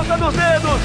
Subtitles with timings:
[0.00, 0.80] ponta dos dedos.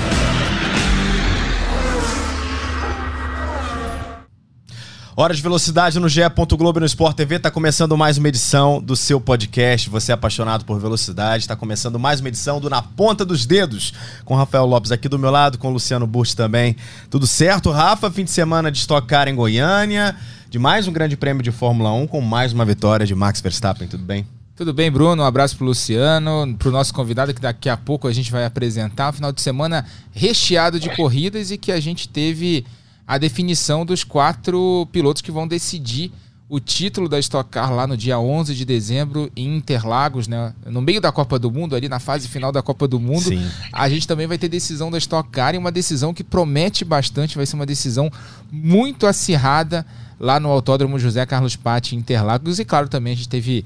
[5.17, 6.19] Hora de velocidade no GE.
[6.57, 7.39] Globo no Sport TV.
[7.39, 9.89] Tá começando mais uma edição do seu podcast.
[9.89, 11.47] Você é apaixonado por velocidade.
[11.47, 13.93] Tá começando mais uma edição do Na Ponta dos Dedos.
[14.25, 16.75] Com Rafael Lopes aqui do meu lado, com Luciano Burst também.
[17.09, 18.11] Tudo certo, Rafa?
[18.11, 20.13] Fim de semana de Stock Car em Goiânia.
[20.49, 23.87] De mais um grande prêmio de Fórmula 1 com mais uma vitória de Max Verstappen.
[23.87, 24.27] Tudo bem?
[24.55, 25.21] Tudo bem, Bruno?
[25.21, 29.09] Um abraço pro Luciano, pro nosso convidado que daqui a pouco a gente vai apresentar.
[29.09, 32.65] Um final de semana recheado de corridas e que a gente teve
[33.05, 36.09] a definição dos quatro pilotos que vão decidir
[36.47, 40.53] o título da Stock Car lá no dia 11 de dezembro em Interlagos, né?
[40.65, 43.45] No meio da Copa do Mundo, ali na fase final da Copa do Mundo, Sim.
[43.73, 47.35] a gente também vai ter decisão da Stock Car e uma decisão que promete bastante,
[47.35, 48.09] vai ser uma decisão
[48.49, 49.85] muito acirrada
[50.17, 53.65] lá no Autódromo José Carlos Patti em Interlagos e claro, também a gente teve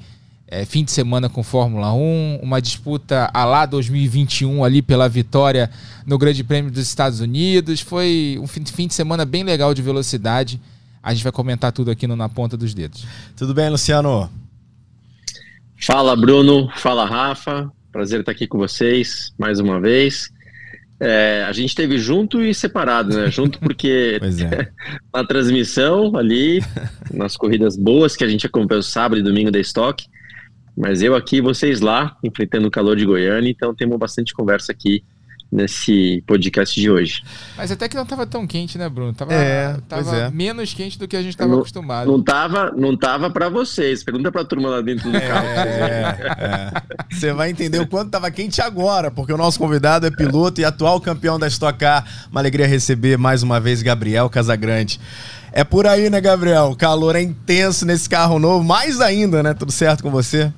[0.50, 5.70] é, fim de semana com Fórmula 1, uma disputa a lá 2021 ali pela vitória
[6.04, 7.80] no Grande Prêmio dos Estados Unidos.
[7.80, 10.60] Foi um fim de semana bem legal de velocidade.
[11.00, 13.06] A gente vai comentar tudo aqui no Na Ponta dos Dedos.
[13.36, 14.28] Tudo bem, Luciano?
[15.80, 16.68] Fala, Bruno.
[16.74, 17.70] Fala, Rafa.
[17.92, 20.32] Prazer estar aqui com vocês mais uma vez.
[20.98, 23.30] É, a gente teve junto e separado, né?
[23.30, 24.68] Junto porque é.
[25.14, 26.60] na transmissão ali,
[27.14, 30.04] nas corridas boas que a gente acompanhou sábado e domingo da Stock,
[30.80, 35.04] mas eu aqui, vocês lá, enfrentando o calor de Goiânia, então temos bastante conversa aqui
[35.52, 37.22] nesse podcast de hoje.
[37.56, 39.12] Mas até que não estava tão quente, né, Bruno?
[39.12, 40.30] Tava, é, tava é.
[40.30, 42.10] menos quente do que a gente estava acostumado.
[42.10, 44.02] Não tava, não tava para vocês.
[44.02, 45.46] Pergunta para a turma lá dentro do é, carro.
[45.46, 46.72] É,
[47.10, 50.64] Você vai entender o quanto estava quente agora, porque o nosso convidado é piloto e
[50.64, 52.06] atual campeão da Stock Car.
[52.30, 55.00] Uma alegria receber mais uma vez Gabriel Casagrande.
[55.52, 56.70] É por aí, né, Gabriel?
[56.70, 59.52] O calor é intenso nesse carro novo, mais ainda, né?
[59.52, 60.52] Tudo certo com você?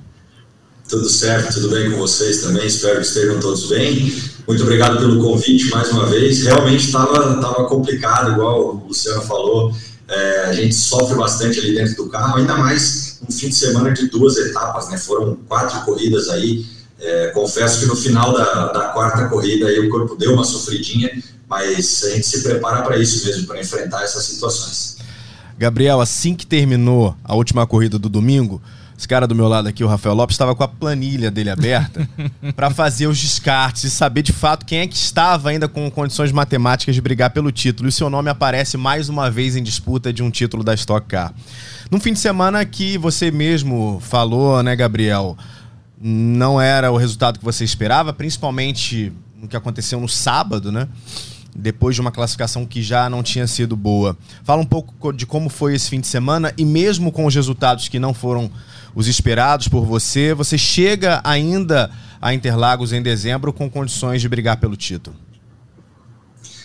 [0.93, 4.13] Tudo certo, tudo bem com vocês também, espero que estejam todos bem.
[4.47, 6.43] Muito obrigado pelo convite mais uma vez.
[6.43, 9.73] Realmente estava tava complicado, igual o Luciano falou,
[10.07, 13.89] é, a gente sofre bastante ali dentro do carro, ainda mais um fim de semana
[13.91, 14.99] de duas etapas, né?
[14.99, 16.63] Foram quatro corridas aí.
[16.99, 21.09] É, confesso que no final da, da quarta corrida aí o corpo deu uma sofridinha,
[21.49, 24.97] mas a gente se prepara para isso mesmo, para enfrentar essas situações.
[25.57, 28.61] Gabriel, assim que terminou a última corrida do domingo,
[28.97, 32.07] esse cara do meu lado aqui, o Rafael Lopes, estava com a planilha dele aberta
[32.55, 36.31] para fazer os descartes e saber de fato quem é que estava ainda com condições
[36.31, 37.87] matemáticas de brigar pelo título.
[37.87, 41.07] E o seu nome aparece mais uma vez em disputa de um título da Stock
[41.07, 41.33] Car.
[41.89, 45.37] Num fim de semana que você mesmo falou, né, Gabriel?
[45.99, 49.11] Não era o resultado que você esperava, principalmente
[49.41, 50.87] no que aconteceu no sábado, né?
[51.55, 54.17] Depois de uma classificação que já não tinha sido boa.
[54.43, 57.87] Fala um pouco de como foi esse fim de semana e mesmo com os resultados
[57.87, 58.51] que não foram
[58.95, 60.33] os esperados por você.
[60.33, 61.89] Você chega ainda
[62.21, 65.15] a Interlagos em dezembro com condições de brigar pelo título.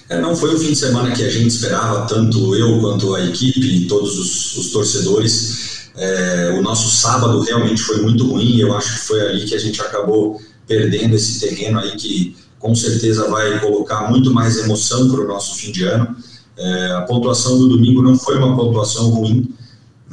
[0.09, 3.27] É, não foi o fim de semana que a gente esperava, tanto eu quanto a
[3.27, 5.91] equipe e todos os, os torcedores.
[5.97, 8.59] É, o nosso sábado realmente foi muito ruim.
[8.59, 12.75] Eu acho que foi ali que a gente acabou perdendo esse terreno aí que com
[12.75, 16.17] certeza vai colocar muito mais emoção para o nosso fim de ano.
[16.57, 19.55] É, a pontuação do domingo não foi uma pontuação ruim,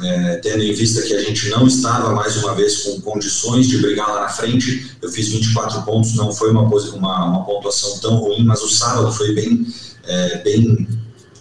[0.01, 3.77] é, tendo em vista que a gente não estava mais uma vez com condições de
[3.77, 4.91] brigar lá na frente.
[5.01, 9.11] Eu fiz 24 pontos, não foi uma, uma, uma pontuação tão ruim, mas o sábado
[9.11, 9.65] foi bem,
[10.05, 10.87] é, bem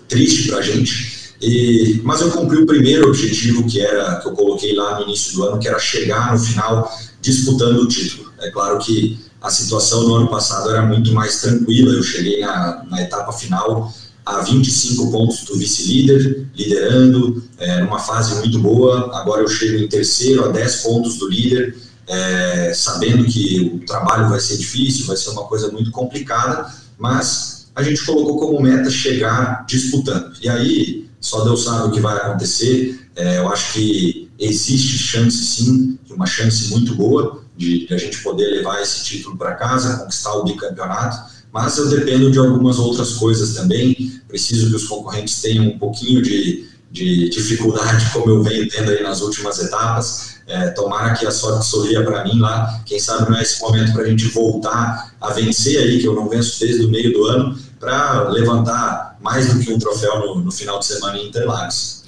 [0.08, 1.14] triste para a gente.
[1.42, 5.34] E, mas eu cumpri o primeiro objetivo que era que eu coloquei lá no início
[5.34, 6.90] do ano, que era chegar no final
[7.20, 8.32] disputando o título.
[8.40, 11.92] É claro que a situação no ano passado era muito mais tranquila.
[11.92, 13.92] Eu cheguei na, na etapa final
[14.24, 19.14] a 25 pontos do vice-líder, liderando, é, fase muito boa.
[19.14, 21.76] Agora eu chego em terceiro, a 10 pontos do líder,
[22.08, 27.66] é, sabendo que o trabalho vai ser difícil, vai ser uma coisa muito complicada, mas
[27.74, 30.32] a gente colocou como meta chegar disputando.
[30.40, 32.98] E aí, só Deus sabe o que vai acontecer.
[33.14, 38.22] É, eu acho que existe chance, sim, uma chance muito boa de, de a gente
[38.22, 43.12] poder levar esse título para casa, conquistar o bicampeonato mas eu dependo de algumas outras
[43.12, 44.20] coisas também.
[44.26, 49.00] Preciso que os concorrentes tenham um pouquinho de, de dificuldade, como eu venho tendo aí
[49.00, 50.34] nas últimas etapas.
[50.48, 52.82] É, tomara que a sorte sorria para mim lá.
[52.84, 56.14] Quem sabe não é esse momento para a gente voltar a vencer aí, que eu
[56.16, 60.40] não venço desde o meio do ano, para levantar mais do que um troféu no,
[60.40, 62.02] no final de semana em Interlagos.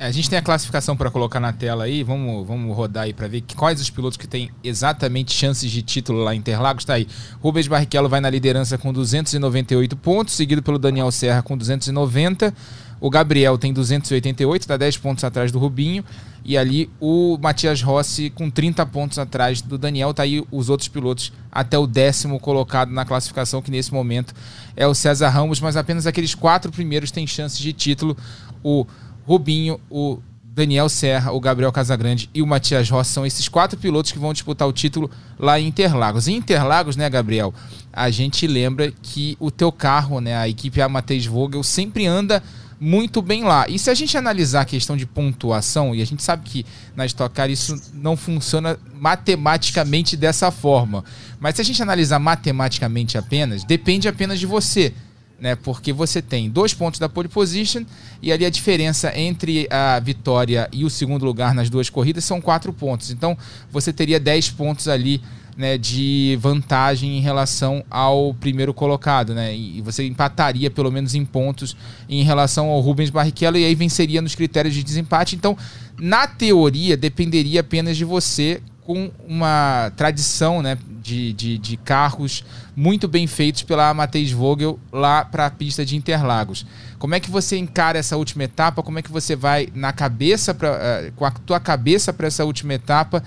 [0.00, 3.12] É, a gente tem a classificação para colocar na tela aí, vamos, vamos rodar aí
[3.12, 6.84] para ver quais os pilotos que têm exatamente chances de título lá em Interlagos.
[6.84, 7.06] Está aí.
[7.42, 12.54] Rubens Barrichello vai na liderança com 298 pontos, seguido pelo Daniel Serra com 290.
[12.98, 16.02] O Gabriel tem 288, está 10 pontos atrás do Rubinho.
[16.46, 20.14] E ali o Matias Rossi com 30 pontos atrás do Daniel.
[20.14, 24.32] Tá aí os outros pilotos até o décimo colocado na classificação, que nesse momento
[24.74, 28.16] é o César Ramos, mas apenas aqueles quatro primeiros têm chances de título.
[28.62, 28.86] O
[29.30, 34.10] Rubinho, o Daniel Serra, o Gabriel Casagrande e o Matias Rossi são esses quatro pilotos
[34.10, 36.26] que vão disputar o título lá em Interlagos.
[36.26, 37.54] Em Interlagos, né, Gabriel,
[37.92, 42.42] a gente lembra que o teu carro, né, a equipe Amateus Vogel, sempre anda
[42.80, 43.66] muito bem lá.
[43.68, 46.66] E se a gente analisar a questão de pontuação, e a gente sabe que
[46.96, 51.04] na Stock Car isso não funciona matematicamente dessa forma,
[51.38, 54.92] mas se a gente analisar matematicamente apenas, depende apenas de você.
[55.40, 57.82] Né, porque você tem dois pontos da pole position
[58.20, 62.42] e ali a diferença entre a vitória e o segundo lugar nas duas corridas são
[62.42, 63.10] quatro pontos.
[63.10, 63.38] Então
[63.72, 65.22] você teria dez pontos ali
[65.60, 69.54] né, de vantagem em relação ao primeiro colocado, né?
[69.54, 71.76] E você empataria pelo menos em pontos
[72.08, 75.36] em relação ao Rubens Barrichello e aí venceria nos critérios de desempate.
[75.36, 75.56] Então,
[75.98, 78.60] na teoria, dependeria apenas de você
[78.90, 82.44] com uma tradição né, de, de, de carros
[82.74, 86.66] muito bem feitos pela Matheus Vogel lá para a pista de Interlagos.
[86.98, 88.82] Como é que você encara essa última etapa?
[88.82, 92.44] Como é que você vai na cabeça pra, uh, com a tua cabeça para essa
[92.44, 93.22] última etapa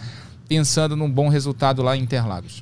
[0.50, 2.62] pensando num bom resultado lá em Interlagos?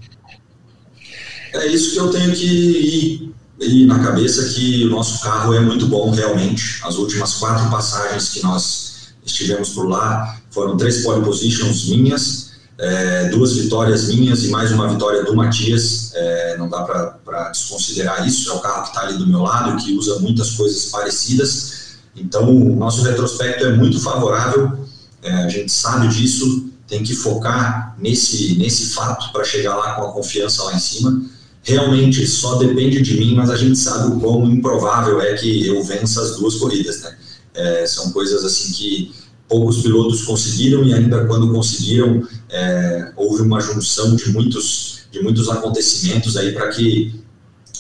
[1.56, 5.60] É isso que eu tenho que ir, ir na cabeça, que o nosso carro é
[5.60, 6.80] muito bom realmente.
[6.84, 12.51] As últimas quatro passagens que nós estivemos por lá foram três pole positions minhas,
[12.82, 16.12] é, duas vitórias minhas e mais uma vitória do Matias.
[16.16, 18.50] É, não dá para desconsiderar isso.
[18.50, 22.00] É o carro que está ali do meu lado, que usa muitas coisas parecidas.
[22.16, 24.80] Então, o nosso retrospecto é muito favorável.
[25.22, 30.08] É, a gente sabe disso tem que focar nesse, nesse fato para chegar lá com
[30.08, 31.22] a confiança lá em cima.
[31.64, 35.82] Realmente só depende de mim, mas a gente sabe o quão improvável é que eu
[35.84, 37.16] vença as duas corridas, né?
[37.54, 39.14] É, são coisas assim que
[39.52, 45.50] poucos pilotos conseguiram e ainda quando conseguiram é, houve uma junção de muitos de muitos
[45.50, 47.22] acontecimentos aí para que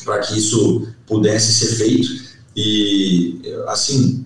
[0.03, 2.09] para que isso pudesse ser feito.
[2.53, 4.25] E assim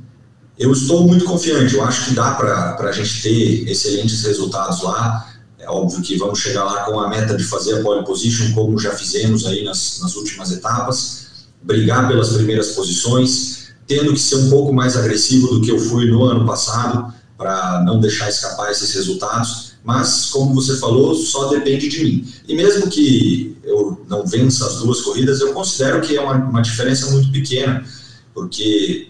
[0.58, 5.32] eu estou muito confiante, eu acho que dá para a gente ter excelentes resultados lá.
[5.60, 8.80] É óbvio que vamos chegar lá com a meta de fazer a pole position, como
[8.80, 11.28] já fizemos aí nas, nas últimas etapas,
[11.62, 16.10] brigar pelas primeiras posições, tendo que ser um pouco mais agressivo do que eu fui
[16.10, 19.74] no ano passado, para não deixar escapar esses resultados.
[19.84, 22.28] Mas, como você falou, só depende de mim.
[22.48, 26.62] E mesmo que eu não vença as duas corridas, eu considero que é uma, uma
[26.62, 27.86] diferença muito pequena,
[28.34, 29.10] porque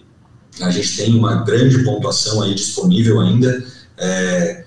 [0.60, 3.64] a gente tem uma grande pontuação aí disponível ainda.
[3.96, 4.64] É,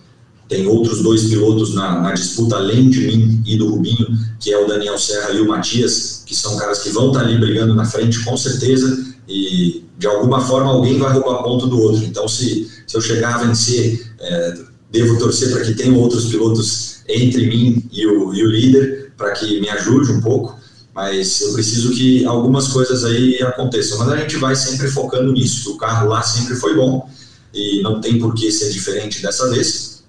[0.47, 4.07] tem outros dois pilotos na, na, disputa, além de mim e do Rubinho,
[4.39, 7.37] que é o Daniel Serra e o Matias, que são caras que vão estar ali
[7.37, 12.03] brigando na frente, com certeza, e de alguma forma alguém vai roubar ponto do outro.
[12.03, 14.53] Então, se, se eu chegar a vencer, é,
[14.91, 19.31] devo torcer para que tenham outros pilotos entre mim e o, e o líder, para
[19.31, 20.59] que me ajude um pouco
[20.99, 23.99] mas eu preciso que algumas coisas aí aconteçam.
[23.99, 27.09] Mas a gente vai sempre focando nisso, que o carro lá sempre foi bom
[27.53, 30.03] e não tem por que ser diferente dessa vez.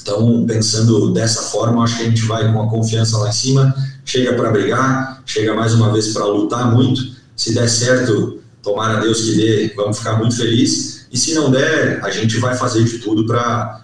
[0.00, 3.72] Então, pensando dessa forma, acho que a gente vai com a confiança lá em cima,
[4.04, 7.00] chega para brigar, chega mais uma vez para lutar muito.
[7.36, 11.06] Se der certo, tomara Deus que dê, vamos ficar muito felizes.
[11.10, 13.82] E se não der, a gente vai fazer de tudo para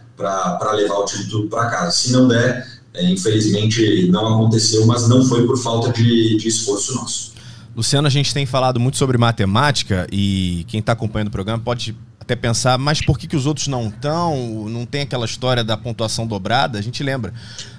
[0.73, 1.91] levar o título para casa.
[1.91, 6.95] Se não der, é, infelizmente não aconteceu, mas não foi por falta de, de esforço
[6.95, 7.33] nosso.
[7.77, 11.95] Luciano, a gente tem falado muito sobre matemática e quem está acompanhando o programa pode
[12.29, 14.69] até pensar, mas por que, que os outros não estão?
[14.69, 16.79] Não tem aquela história da pontuação dobrada?
[16.79, 17.33] A gente lembra.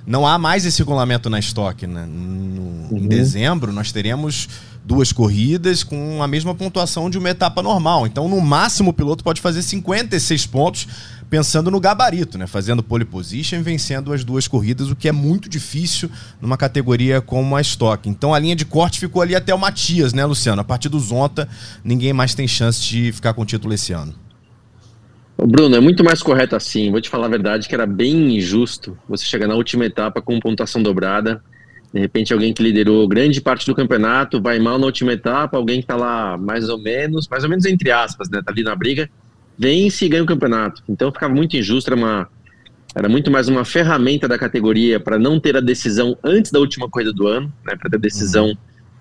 [0.08, 1.86] Não há mais esse regulamento na estoque.
[1.86, 2.06] Né?
[2.08, 2.98] No, uhum.
[2.98, 4.50] Em dezembro, nós teremos
[4.89, 8.08] duas corridas com a mesma pontuação de uma etapa normal.
[8.08, 10.88] Então, no máximo, o piloto pode fazer 56 pontos
[11.29, 12.48] pensando no gabarito, né?
[12.48, 16.10] Fazendo pole position vencendo as duas corridas, o que é muito difícil
[16.41, 18.10] numa categoria como a Stock.
[18.10, 20.60] Então a linha de corte ficou ali até o Matias, né, Luciano?
[20.60, 21.48] A partir do Zonta,
[21.84, 24.15] ninguém mais tem chance de ficar com o título esse ano.
[25.38, 26.89] Bruno, é muito mais correto assim.
[26.89, 30.39] Vou te falar a verdade que era bem injusto você chegar na última etapa com
[30.39, 31.43] pontuação dobrada.
[31.93, 35.77] De repente, alguém que liderou grande parte do campeonato vai mal na última etapa, alguém
[35.77, 38.41] que está lá mais ou menos, mais ou menos entre aspas, né?
[38.46, 39.10] Tá ali na briga
[39.60, 40.81] vence e ganha o campeonato.
[40.88, 42.29] Então ficava muito injusto, era, uma,
[42.96, 46.89] era muito mais uma ferramenta da categoria para não ter a decisão antes da última
[46.89, 48.55] corrida do ano, né, para ter decisão uhum.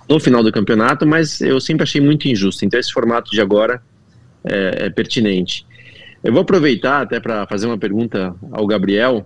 [0.09, 2.65] no final do campeonato, mas eu sempre achei muito injusto.
[2.65, 3.81] Então esse formato de agora
[4.43, 5.65] é, é pertinente.
[6.25, 9.25] Eu vou aproveitar até para fazer uma pergunta ao Gabriel,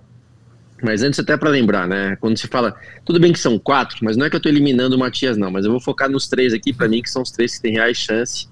[0.82, 2.16] mas antes até para lembrar, né?
[2.20, 2.74] Quando se fala,
[3.04, 5.50] tudo bem que são quatro, mas não é que eu estou eliminando o Matias não,
[5.50, 7.72] mas eu vou focar nos três aqui para mim que são os três que têm
[7.72, 8.48] reais chance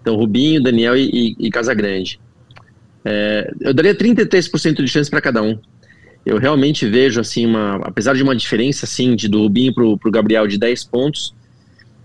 [0.00, 2.18] Então, Rubinho, Daniel e, e, e Casagrande.
[3.04, 5.58] É, eu daria 33% de chance para cada um.
[6.24, 10.10] Eu realmente vejo, assim, uma, apesar de uma diferença, assim, de, do Rubinho para o
[10.10, 11.34] Gabriel de 10 pontos,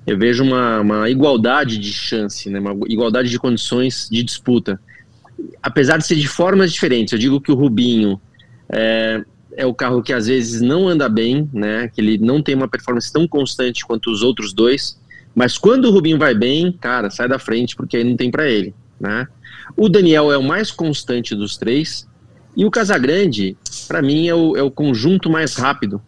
[0.06, 4.80] eu vejo uma, uma igualdade de chance, né, uma igualdade de condições de disputa.
[5.64, 8.20] Apesar de ser de formas diferentes, eu digo que o Rubinho
[8.72, 9.24] é,
[9.60, 12.70] é o carro que às vezes não anda bem, né, que ele não tem uma
[12.70, 14.98] performance tão constante quanto os outros dois,
[15.36, 18.50] mas quando o Rubinho vai bem, cara, sai da frente porque aí não tem para
[18.50, 19.28] ele, né?
[19.76, 22.08] O Daniel é o mais constante dos três
[22.56, 26.02] e o Casagrande, para mim, é o, é o conjunto mais rápido,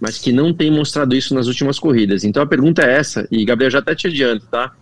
[0.00, 2.24] mas que não tem mostrado isso nas últimas corridas.
[2.24, 4.74] Então a pergunta é essa, e Gabriel já até te adianto, tá?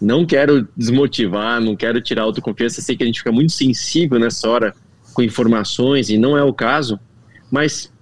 [0.00, 4.48] Não quero desmotivar, não quero tirar autoconfiança, sei que a gente fica muito sensível nessa
[4.48, 4.72] hora
[5.12, 7.00] com informações, e não é o caso,
[7.50, 7.92] mas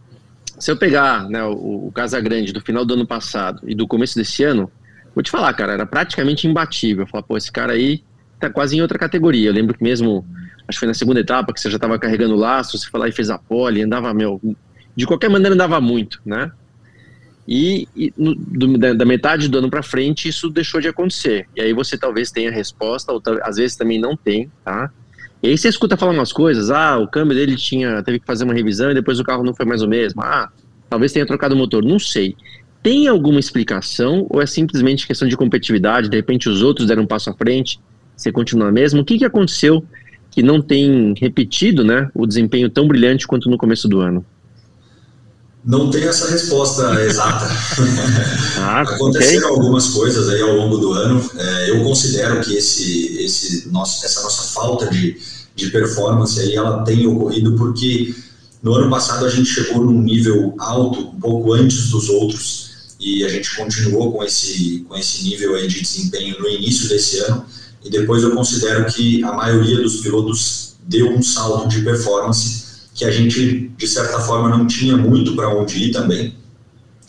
[0.58, 4.16] se eu pegar né, o, o Casagrande do final do ano passado e do começo
[4.16, 4.70] desse ano,
[5.14, 7.06] vou te falar, cara, era praticamente imbatível.
[7.06, 8.02] Falar, pô, esse cara aí
[8.38, 9.48] tá quase em outra categoria.
[9.48, 10.26] Eu lembro que mesmo,
[10.68, 13.08] acho que foi na segunda etapa, que você já estava carregando laço, você foi lá
[13.08, 14.40] e fez a pole, andava, meu,
[14.94, 16.50] de qualquer maneira andava muito, né?
[17.46, 21.46] E, e no, do, da, da, metade do ano para frente isso deixou de acontecer.
[21.54, 24.90] E aí você talvez tenha resposta, ou às vezes também não tem, tá?
[25.44, 28.44] E aí você escuta falar umas coisas, ah, o câmbio dele tinha, teve que fazer
[28.44, 30.22] uma revisão e depois o carro não foi mais o mesmo.
[30.22, 30.48] Ah,
[30.88, 32.34] talvez tenha trocado o motor, não sei.
[32.82, 36.08] Tem alguma explicação ou é simplesmente questão de competitividade?
[36.08, 37.78] De repente os outros deram um passo à frente,
[38.16, 39.02] você continua mesmo?
[39.02, 39.84] O que, que aconteceu
[40.30, 44.24] que não tem repetido né, o desempenho tão brilhante quanto no começo do ano?
[45.62, 47.46] Não tem essa resposta exata.
[48.66, 49.58] Ah, Aconteceram okay.
[49.58, 51.30] algumas coisas aí ao longo do ano.
[51.36, 55.18] É, eu considero que esse, esse nosso, essa nossa falta de,
[55.54, 58.14] de performance aí, ela tem ocorrido porque
[58.62, 63.22] no ano passado a gente chegou num nível alto, um pouco antes dos outros, e
[63.24, 67.44] a gente continuou com esse, com esse nível aí de desempenho no início desse ano.
[67.84, 73.04] E depois eu considero que a maioria dos pilotos deu um salto de performance que
[73.04, 76.34] a gente, de certa forma, não tinha muito para onde ir também.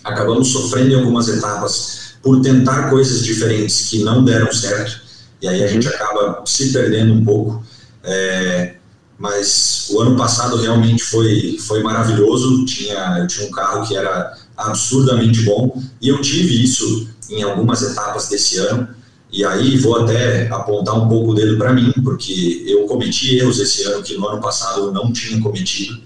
[0.04, 5.00] Acabamos sofrendo em algumas etapas por tentar coisas diferentes que não deram certo,
[5.42, 7.64] e aí a gente acaba se perdendo um pouco.
[8.06, 8.76] É,
[9.18, 12.66] mas o ano passado realmente foi, foi maravilhoso.
[12.66, 17.82] Tinha, eu tinha um carro que era absurdamente bom, e eu tive isso em algumas
[17.82, 18.88] etapas desse ano.
[19.32, 23.60] E aí vou até apontar um pouco o dedo para mim, porque eu cometi erros
[23.60, 26.00] esse ano que no ano passado eu não tinha cometido.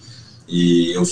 [0.48, 1.04] E eu,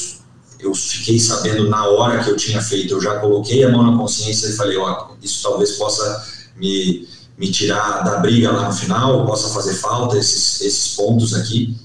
[0.60, 3.98] eu fiquei sabendo na hora que eu tinha feito, eu já coloquei a mão na
[3.98, 6.26] consciência e falei, ó, isso talvez possa
[6.56, 11.78] me, me tirar da briga lá no final, possa fazer falta esses, esses pontos aqui.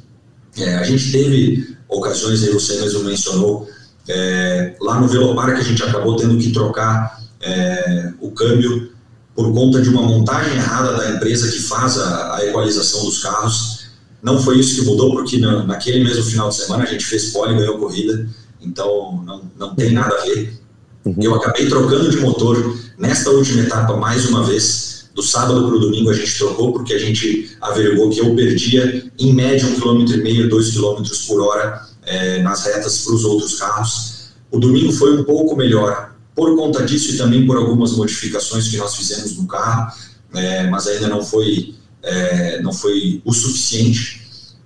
[0.57, 3.69] É, a gente teve ocasiões, aí você mesmo mencionou,
[4.09, 8.93] é, lá no Velopar que a gente acabou tendo que trocar é, o câmbio
[9.35, 13.87] por conta de uma montagem errada da empresa que faz a, a equalização dos carros.
[14.23, 17.31] Não foi isso que mudou, porque na, naquele mesmo final de semana a gente fez
[17.31, 18.27] pole e ganhou corrida,
[18.61, 20.61] então não, não tem nada a ver.
[21.05, 21.17] Uhum.
[21.21, 24.92] Eu acabei trocando de motor nesta última etapa mais uma vez.
[25.15, 29.11] Do sábado para o domingo a gente trocou porque a gente averigou que eu perdia
[29.19, 33.25] em média um quilômetro e meio, dois quilômetros por hora é, nas retas para os
[33.25, 34.33] outros carros.
[34.51, 38.77] O domingo foi um pouco melhor, por conta disso e também por algumas modificações que
[38.79, 39.93] nós fizemos no carro,
[40.35, 44.23] é, mas ainda não foi, é, não foi o suficiente.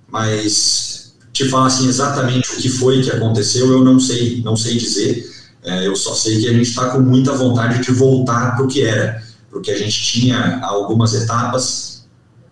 [0.09, 4.77] Mas te falar assim exatamente o que foi que aconteceu, eu não sei, não sei
[4.77, 5.35] dizer.
[5.83, 8.83] Eu só sei que a gente está com muita vontade de voltar para o que
[8.83, 9.21] era,
[9.57, 12.05] porque a gente tinha algumas etapas.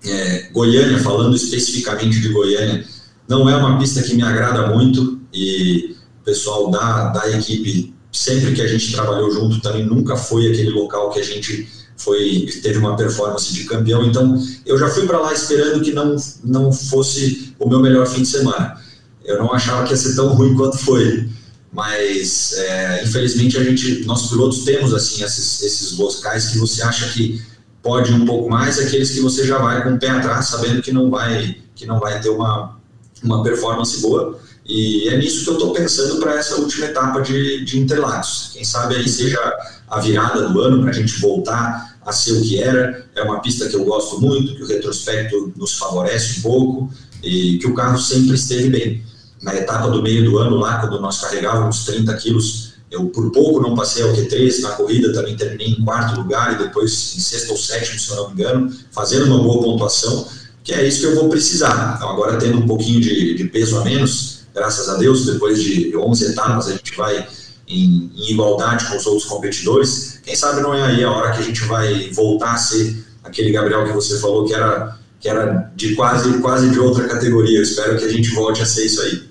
[0.03, 2.83] É, Goiânia, falando especificamente de Goiânia,
[3.27, 8.53] não é uma pista que me agrada muito e o pessoal da, da equipe sempre
[8.53, 12.79] que a gente trabalhou junto também nunca foi aquele local que a gente foi teve
[12.79, 14.03] uma performance de campeão.
[14.03, 18.23] Então eu já fui para lá esperando que não não fosse o meu melhor fim
[18.23, 18.79] de semana.
[19.23, 21.29] Eu não achava que ia ser tão ruim quanto foi,
[21.75, 27.09] mas é, infelizmente a gente nós pilotos temos assim esses esses locais que você acha
[27.09, 27.41] que
[27.83, 30.93] pode um pouco mais, aqueles que você já vai com o pé atrás, sabendo que
[30.93, 32.79] não vai que não vai ter uma
[33.21, 34.39] uma performance boa.
[34.65, 38.51] E é nisso que eu estou pensando para essa última etapa de, de Interlagos.
[38.53, 39.39] Quem sabe aí seja
[39.87, 43.05] a virada do ano para a gente voltar a ser o que era.
[43.15, 46.89] É uma pista que eu gosto muito, que o retrospecto nos favorece um pouco
[47.21, 49.03] e que o carro sempre esteve bem.
[49.41, 53.61] Na etapa do meio do ano, lá, quando nós carregávamos 30 quilos, eu por pouco
[53.61, 57.51] não passei ao Q3, na corrida também terminei em quarto lugar e depois em sexto
[57.51, 60.27] ou sétimo, se eu não me engano, fazendo uma boa pontuação,
[60.63, 61.95] que é isso que eu vou precisar.
[61.95, 65.95] Então, agora tendo um pouquinho de, de peso a menos, graças a Deus, depois de
[65.95, 67.27] 11 etapas, a gente vai
[67.67, 70.19] em, em, igualdade com os outros competidores.
[70.23, 73.51] Quem sabe não é aí a hora que a gente vai voltar a ser aquele
[73.51, 77.57] Gabriel que você falou que era, que era de quase, quase de outra categoria.
[77.57, 79.23] Eu espero que a gente volte a ser isso aí.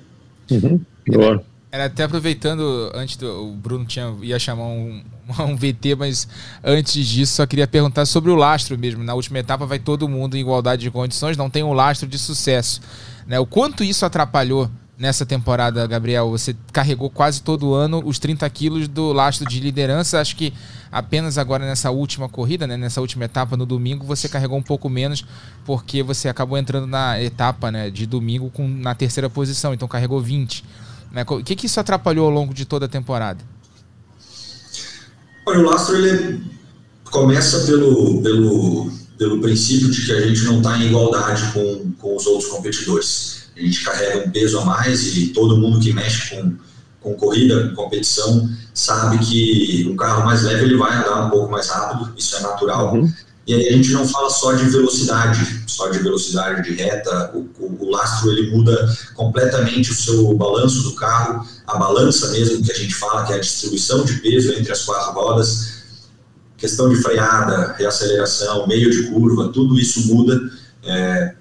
[0.50, 0.80] Uhum.
[1.06, 1.44] Boa.
[1.70, 5.04] Era até aproveitando, antes do o Bruno tinha, ia chamar um,
[5.38, 6.26] um VT, mas
[6.64, 9.04] antes disso só queria perguntar sobre o lastro mesmo.
[9.04, 12.18] Na última etapa vai todo mundo em igualdade de condições, não tem um lastro de
[12.18, 12.80] sucesso.
[13.24, 13.38] Né?
[13.38, 16.28] O quanto isso atrapalhou nessa temporada, Gabriel?
[16.30, 20.20] Você carregou quase todo ano os 30 quilos do lastro de liderança.
[20.20, 20.52] Acho que
[20.94, 24.88] apenas agora nessa última corrida, né, nessa última etapa no domingo, você carregou um pouco
[24.88, 25.24] menos,
[25.64, 30.20] porque você acabou entrando na etapa né, de domingo com, na terceira posição, então carregou
[30.20, 30.64] 20.
[31.10, 31.24] Né?
[31.28, 33.44] O que, que isso atrapalhou ao longo de toda a temporada?
[35.44, 36.40] Olha, o lastro ele
[37.10, 42.16] começa pelo, pelo, pelo princípio de que a gente não está em igualdade com, com
[42.16, 46.34] os outros competidores a gente carrega um peso a mais e todo mundo que mexe
[46.34, 46.56] com,
[47.04, 51.52] com corrida, com competição, sabe que um carro mais leve ele vai andar um pouco
[51.52, 52.94] mais rápido, isso é natural.
[52.94, 53.12] Uhum.
[53.46, 57.40] E aí a gente não fala só de velocidade, só de velocidade de reta, o,
[57.58, 62.72] o, o, lastro ele muda completamente o seu balanço do carro, a balança mesmo que
[62.72, 65.74] a gente fala, que é a distribuição de peso entre as quatro rodas,
[66.56, 70.40] questão de freada, reaceleração, meio de curva, tudo isso muda.
[70.82, 71.34] É,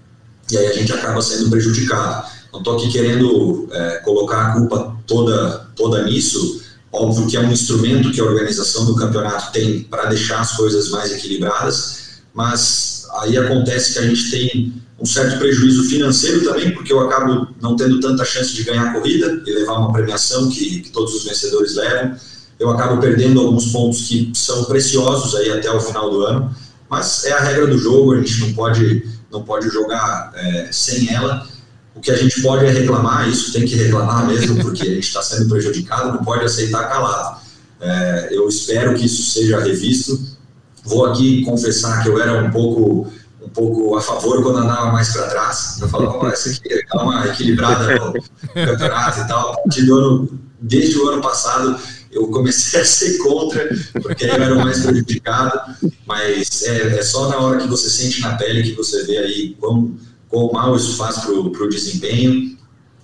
[0.52, 2.28] e aí a gente acaba sendo prejudicado.
[2.52, 7.52] Não estou aqui querendo é, colocar a culpa toda, toda nisso, óbvio que é um
[7.52, 13.38] instrumento que a organização do campeonato tem para deixar as coisas mais equilibradas, mas aí
[13.38, 18.00] acontece que a gente tem um certo prejuízo financeiro também, porque eu acabo não tendo
[18.00, 21.76] tanta chance de ganhar a corrida e levar uma premiação que, que todos os vencedores
[21.76, 22.16] levam.
[22.60, 26.56] Eu acabo perdendo alguns pontos que são preciosos aí até o final do ano,
[26.90, 31.12] mas é a regra do jogo, a gente não pode não pode jogar é, sem
[31.12, 31.48] ela.
[31.96, 35.08] O que a gente pode é reclamar, isso tem que reclamar mesmo, porque a gente
[35.08, 37.40] está sendo prejudicado, não pode aceitar calado.
[37.80, 40.20] É, eu espero que isso seja revisto.
[40.84, 45.12] Vou aqui confessar que eu era um pouco um pouco a favor quando andava mais
[45.12, 45.78] para trás.
[45.82, 48.14] Eu falava, essa aqui dá uma equilibrada no
[48.54, 49.56] campeonato e tal.
[49.92, 51.78] Ano, desde o ano passado
[52.10, 53.70] eu comecei a ser contra,
[54.02, 55.60] porque eu era o mais prejudicado,
[56.06, 59.58] mas é, é, só na hora que você sente na pele que você vê aí
[59.60, 59.96] quão,
[60.34, 62.58] quão mal isso faz para o desempenho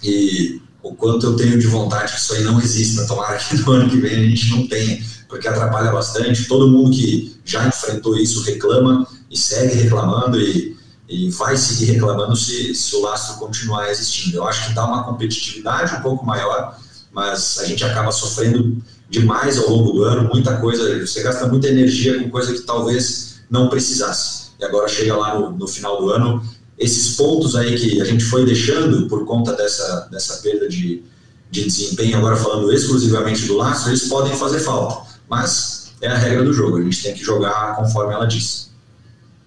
[0.04, 3.06] e o quanto eu tenho de vontade que isso aí não exista.
[3.06, 6.48] Tomara que no ano que vem a gente não tenha, porque atrapalha bastante.
[6.48, 10.76] Todo mundo que já enfrentou isso reclama e segue reclamando e,
[11.08, 14.38] e vai seguir reclamando se, se o lastro continuar existindo.
[14.38, 16.80] Eu acho que dá uma competitividade um pouco maior,
[17.12, 21.68] mas a gente acaba sofrendo demais ao longo do ano, muita coisa, você gasta muita
[21.68, 24.50] energia com coisa que talvez não precisasse.
[24.60, 26.44] E agora chega lá no, no final do ano,
[26.80, 31.04] esses pontos aí que a gente foi deixando por conta dessa, dessa perda de,
[31.52, 35.10] de desempenho, agora falando exclusivamente do laço, eles podem fazer falta.
[35.30, 38.70] Mas é a regra do jogo, a gente tem que jogar conforme ela diz.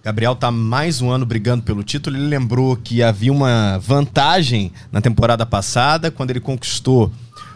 [0.03, 2.17] Gabriel tá mais um ano brigando pelo título.
[2.17, 7.11] Ele lembrou que havia uma vantagem na temporada passada, quando ele conquistou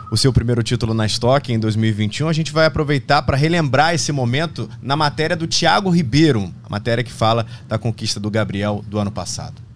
[0.09, 2.29] o seu primeiro título na Stock em 2021.
[2.29, 7.03] A gente vai aproveitar para relembrar esse momento na matéria do Thiago Ribeiro, a matéria
[7.03, 9.66] que fala da conquista do Gabriel do ano passado.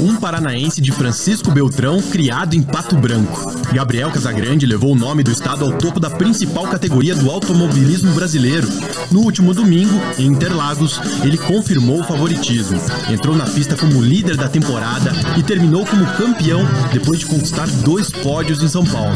[0.00, 3.52] Um paranaense de Francisco Beltrão, criado em Pato Branco.
[3.72, 8.68] Gabriel Casagrande levou o nome do estado ao topo da principal categoria do automobilismo brasileiro.
[9.10, 12.80] No último domingo, em Interlagos, ele confirmou o favoritismo.
[13.10, 16.60] Entrou na pista como líder da temporada e terminou como campeão
[16.92, 19.14] depois de conquistar dois pódios em São Paulo.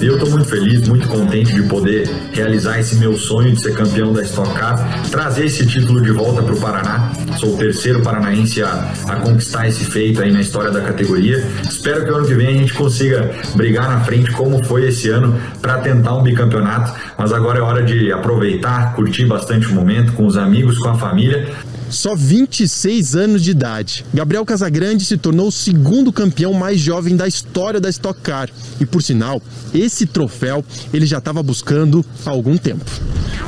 [0.00, 4.12] Eu estou muito feliz, muito contente de poder realizar esse meu sonho de ser campeão
[4.12, 7.12] da Stock Car, trazer esse título de volta para o Paraná.
[7.38, 11.44] Sou o terceiro paranaense a, a conquistar esse feito aí na história da categoria.
[11.62, 15.38] Espero que ano que vem a gente consiga brigar na frente como foi esse ano
[15.60, 20.26] para tentar um bicampeonato, mas agora é hora de aproveitar, curtir bastante o momento com
[20.26, 21.48] os amigos, com a família
[21.92, 24.04] só 26 anos de idade.
[24.12, 28.48] Gabriel Casagrande se tornou o segundo campeão mais jovem da história da Stock Car.
[28.80, 29.40] E por sinal,
[29.74, 32.84] esse troféu ele já estava buscando há algum tempo.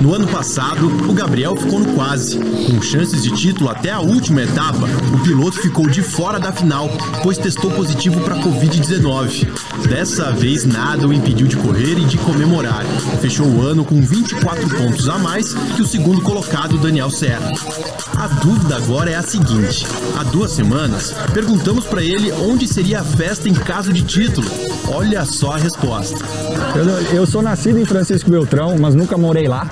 [0.00, 2.38] No ano passado, o Gabriel ficou no quase.
[2.38, 6.90] Com chances de título até a última etapa, o piloto ficou de fora da final,
[7.22, 9.46] pois testou positivo para Covid-19.
[9.88, 12.84] Dessa vez, nada o impediu de correr e de comemorar.
[13.20, 17.52] Fechou o ano com 24 pontos a mais que o segundo colocado, Daniel Serra.
[18.16, 19.86] A dúvida agora é a seguinte:
[20.18, 24.46] há duas semanas, perguntamos para ele onde seria a festa em caso de título.
[24.88, 26.24] Olha só a resposta.
[26.74, 26.84] Eu,
[27.16, 29.68] eu sou nascido em Francisco Beltrão, mas nunca morei lá.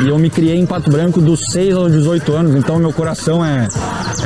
[0.00, 3.44] E eu me criei em Pato Branco dos 6 aos 18 anos, então meu coração
[3.44, 3.68] é,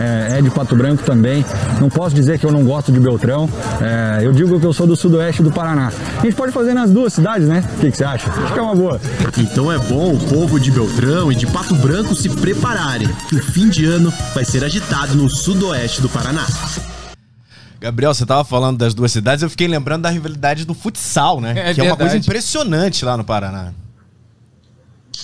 [0.01, 1.45] é, é, de Pato Branco também.
[1.79, 3.49] Não posso dizer que eu não gosto de Beltrão.
[3.81, 5.93] É, eu digo que eu sou do sudoeste do Paraná.
[6.19, 7.63] A gente pode fazer nas duas cidades, né?
[7.77, 8.31] O que, que você acha?
[8.31, 9.01] Acho que é uma boa.
[9.37, 13.09] Então é bom o povo de Beltrão e de Pato Branco se prepararem.
[13.33, 16.47] O fim de ano vai ser agitado no sudoeste do Paraná.
[17.79, 21.51] Gabriel, você estava falando das duas cidades, eu fiquei lembrando da rivalidade do futsal, né?
[21.51, 21.81] É que verdade.
[21.81, 23.73] é uma coisa impressionante lá no Paraná.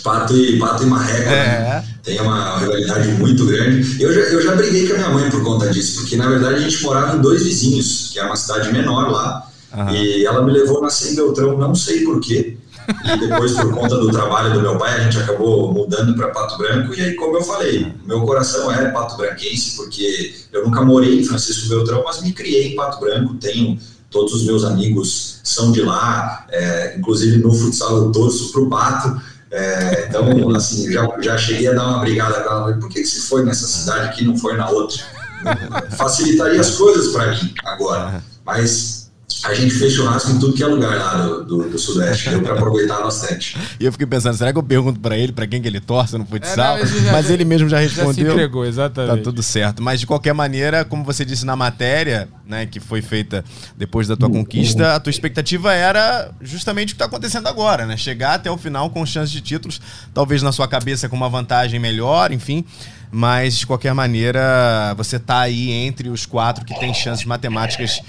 [0.03, 1.37] Pato e, Pato e Marreco, né?
[1.37, 1.59] é.
[1.61, 1.85] né?
[2.03, 4.03] Tem uma rivalidade muito grande.
[4.03, 6.55] Eu já, eu já briguei com a minha mãe por conta disso, porque na verdade
[6.57, 9.51] a gente morava em dois vizinhos, que é uma cidade menor lá.
[9.75, 9.91] Uhum.
[9.91, 12.57] E ela me levou na Sem Beltrão, não sei porquê.
[12.89, 16.57] E depois, por conta do trabalho do meu pai, a gente acabou mudando para Pato
[16.57, 16.95] Branco.
[16.95, 21.25] E aí, como eu falei, meu coração é pato branquense, porque eu nunca morei em
[21.25, 23.35] Francisco Beltrão, mas me criei em Pato Branco.
[23.35, 23.79] Tenho
[24.11, 28.71] todos os meus amigos são de lá, é, inclusive no futsal eu torço para o
[28.71, 29.21] Pato.
[29.51, 32.73] É, então, assim, já, já cheguei a dar uma brigada com ela.
[32.75, 34.99] Por que, que você foi nessa cidade aqui e não foi na outra?
[35.97, 38.23] Facilitaria as coisas para mim agora.
[38.45, 38.96] Mas
[39.45, 42.43] a gente fez churrasco em tudo que é lugar lá do, do, do Sudeste, deu
[42.43, 43.57] para aproveitar bastante.
[43.79, 46.17] E eu fiquei pensando, será que eu pergunto para ele para quem que ele torce
[46.17, 46.79] no futsal?
[46.79, 48.12] É, não, já, Mas ele mesmo já respondeu.
[48.12, 49.17] Já se entregou, exatamente.
[49.19, 49.83] Tá tudo certo.
[49.83, 53.45] Mas de qualquer maneira, como você disse na matéria, né, que foi feita
[53.77, 57.97] depois da tua conquista, a tua expectativa era justamente o que está acontecendo agora, né?
[57.97, 59.81] Chegar até o final com chance de títulos,
[60.15, 62.65] talvez na sua cabeça com uma vantagem melhor, enfim.
[63.11, 68.01] Mas de qualquer maneira, você tá aí entre os quatro que tem chances matemáticas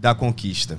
[0.00, 0.78] da conquista?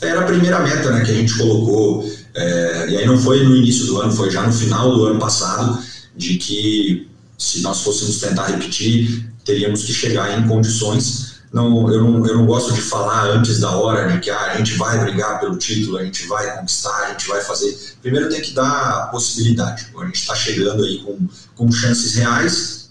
[0.00, 3.56] Era a primeira meta né, que a gente colocou, é, e aí não foi no
[3.56, 5.78] início do ano, foi já no final do ano passado,
[6.16, 11.32] de que se nós fôssemos tentar repetir, teríamos que chegar em condições.
[11.52, 14.56] Não, eu, não, eu não gosto de falar antes da hora de que ah, a
[14.56, 17.76] gente vai brigar pelo título, a gente vai conquistar, a gente vai fazer.
[18.00, 19.88] Primeiro tem que dar a possibilidade.
[19.94, 22.81] A gente está chegando aí com, com chances reais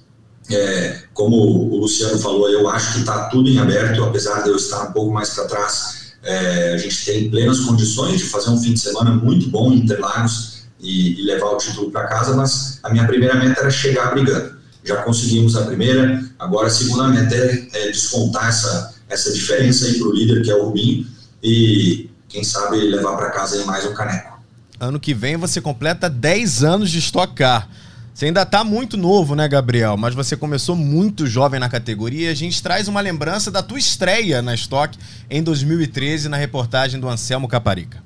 [0.55, 4.55] é, como o Luciano falou, eu acho que está tudo em aberto, apesar de eu
[4.55, 6.13] estar um pouco mais para trás.
[6.23, 9.77] É, a gente tem plenas condições de fazer um fim de semana muito bom em
[9.77, 14.11] Interlagos e, e levar o título para casa, mas a minha primeira meta era chegar
[14.11, 14.55] brigando.
[14.83, 20.07] Já conseguimos a primeira, agora a segunda meta é, é descontar essa, essa diferença para
[20.07, 21.05] o líder, que é o Rubinho,
[21.43, 24.39] e quem sabe levar para casa mais um caneco.
[24.79, 27.69] Ano que vem você completa 10 anos de Stock Car.
[28.13, 29.97] Você ainda está muito novo, né, Gabriel?
[29.97, 32.31] Mas você começou muito jovem na categoria.
[32.31, 34.97] A gente traz uma lembrança da tua estreia na Stock
[35.29, 38.03] em 2013 na reportagem do Anselmo Caparica.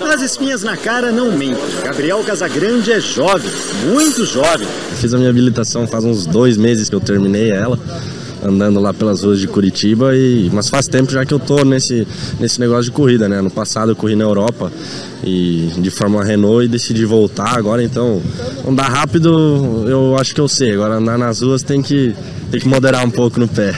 [0.00, 1.62] As espinhas na cara não mentem.
[1.82, 3.50] Gabriel Casagrande é jovem,
[3.86, 4.66] muito jovem.
[5.00, 7.78] Fiz a minha habilitação faz uns dois meses que eu terminei ela
[8.44, 12.06] andando lá pelas ruas de Curitiba e mas faz tempo já que eu tô nesse
[12.38, 13.40] nesse negócio de corrida, né?
[13.40, 14.70] No passado eu corri na Europa
[15.24, 18.20] e de Fórmula Renault e decidi voltar agora, então
[18.68, 22.14] andar rápido eu acho que eu sei, agora andar nas ruas tem que
[22.50, 23.74] tem que moderar um pouco no pé.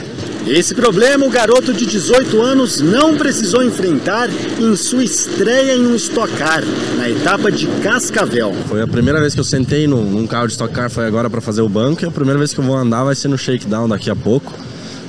[0.46, 4.30] Esse problema o garoto de 18 anos não precisou enfrentar
[4.60, 6.62] em sua estreia em um Stock Car,
[6.96, 8.54] na etapa de Cascavel.
[8.68, 11.28] Foi a primeira vez que eu sentei num, num carro de Stock Car, foi agora
[11.28, 13.36] para fazer o banco, e a primeira vez que eu vou andar vai ser no
[13.36, 14.54] shakedown daqui a pouco,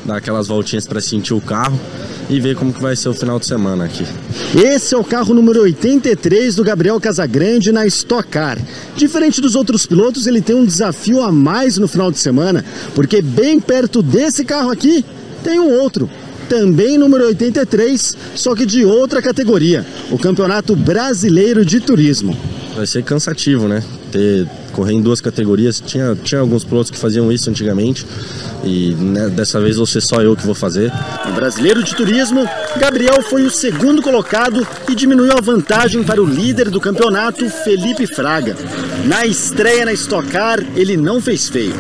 [0.06, 1.80] dar aquelas voltinhas para sentir o carro
[2.28, 4.08] e ver como que vai ser o final de semana aqui.
[4.56, 8.58] Esse é o carro número 83 do Gabriel Casagrande na Stock Car.
[8.96, 13.22] Diferente dos outros pilotos, ele tem um desafio a mais no final de semana, porque
[13.22, 15.06] bem perto desse carro aqui
[15.48, 16.10] tem um outro,
[16.50, 22.38] também número 83, só que de outra categoria, o Campeonato Brasileiro de Turismo.
[22.76, 23.82] Vai ser cansativo, né?
[24.12, 25.80] Ter, correr em duas categorias.
[25.80, 28.06] Tinha, tinha alguns pilotos que faziam isso antigamente
[28.62, 30.92] e né, dessa vez vou ser só eu que vou fazer.
[31.26, 32.46] No Brasileiro de Turismo,
[32.78, 38.06] Gabriel foi o segundo colocado e diminuiu a vantagem para o líder do campeonato, Felipe
[38.06, 38.58] Fraga.
[39.06, 41.74] Na estreia na Stock Car, ele não fez feio.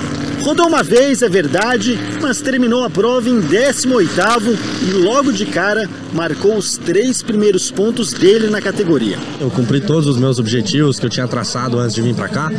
[0.47, 4.57] Rodou uma vez, é verdade, mas terminou a prova em 18º
[4.87, 9.17] e logo de cara marcou os três primeiros pontos dele na categoria.
[9.41, 12.49] Eu cumpri todos os meus objetivos que eu tinha traçado antes de vir para cá,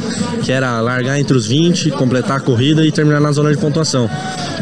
[0.45, 4.07] que era largar entre os 20, completar a corrida e terminar na zona de pontuação.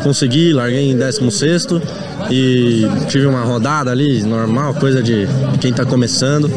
[0.05, 1.83] Consegui, larguei em 16º
[2.31, 5.27] e tive uma rodada ali, normal, coisa de
[5.61, 6.49] quem está começando.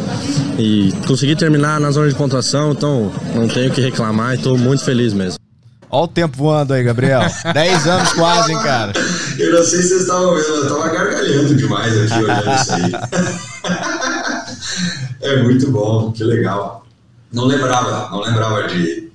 [0.59, 4.85] E consegui terminar na zona de pontuação, então não tenho que reclamar e estou muito
[4.85, 5.48] feliz mesmo.
[5.91, 7.21] Olha o tempo voando aí, Gabriel.
[7.53, 8.93] 10 anos quase, hein, cara.
[9.37, 12.91] Eu não sei se vocês estavam vendo, eu tava gargalhando demais aqui olhando isso aí.
[15.21, 16.85] é muito bom, que legal.
[17.31, 19.09] Não lembrava, não lembrava de,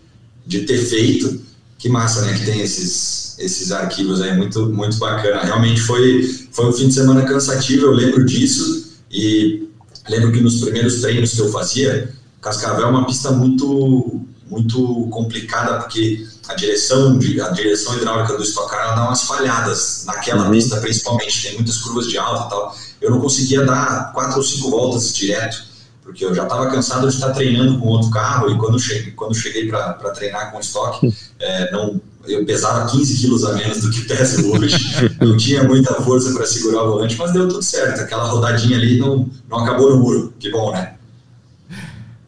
[0.46, 1.42] de ter feito.
[1.78, 5.42] Que massa, né, que tem esses, esses arquivos aí, muito, muito bacana.
[5.42, 8.94] Realmente foi, foi um fim de semana cansativo, eu lembro disso.
[9.12, 9.68] E
[10.08, 12.10] lembro que nos primeiros treinos que eu fazia,
[12.40, 18.42] Cascavel é uma pista muito muito complicada, porque a direção, de, a direção hidráulica do
[18.42, 20.52] Stock Car ela dá umas falhadas naquela uhum.
[20.52, 21.42] pista, principalmente.
[21.42, 22.76] Tem muitas curvas de alta e tal.
[23.00, 25.64] Eu não conseguia dar quatro ou cinco voltas direto,
[26.02, 29.34] porque eu já estava cansado de estar treinando com outro carro e quando cheguei, quando
[29.34, 33.90] cheguei para treinar com o estoque, é, não, eu pesava 15 quilos a menos do
[33.90, 38.00] que peso hoje, não tinha muita força para segurar o volante, mas deu tudo certo.
[38.00, 40.94] Aquela rodadinha ali não, não acabou no muro, que bom, né?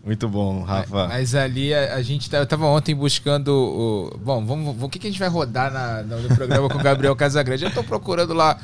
[0.06, 1.08] Muito bom, Rafa.
[1.08, 4.18] Mas ali a, a gente tá, eu tava ontem buscando o.
[4.18, 7.14] Bom, vamos, o que, que a gente vai rodar na, no programa com o Gabriel
[7.18, 7.64] Casagrande?
[7.64, 8.56] Eu tô procurando lá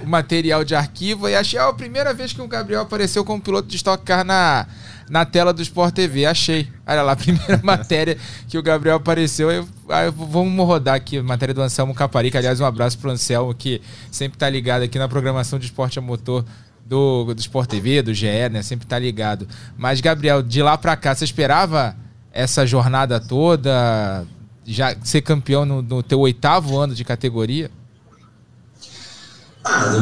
[0.00, 3.66] o material de arquivo e achei a primeira vez que o Gabriel apareceu como piloto
[3.66, 4.68] de Stock Car na,
[5.10, 6.26] na tela do Sport TV.
[6.26, 6.70] Achei.
[6.86, 8.16] Olha lá, a primeira matéria
[8.48, 9.50] que o Gabriel apareceu.
[9.50, 12.38] Eu, eu, vamos rodar aqui a matéria do Anselmo Caparica.
[12.38, 16.02] Aliás, um abraço pro Anselmo, que sempre tá ligado aqui na programação de esporte a
[16.02, 16.44] motor
[16.84, 18.62] do, do Sport TV, do GE, né?
[18.62, 19.48] Sempre tá ligado.
[19.76, 21.96] Mas, Gabriel, de lá para cá, você esperava
[22.32, 24.24] essa jornada toda?
[24.66, 27.70] Já ser campeão no, no teu oitavo ano de categoria?
[29.64, 29.92] Ah,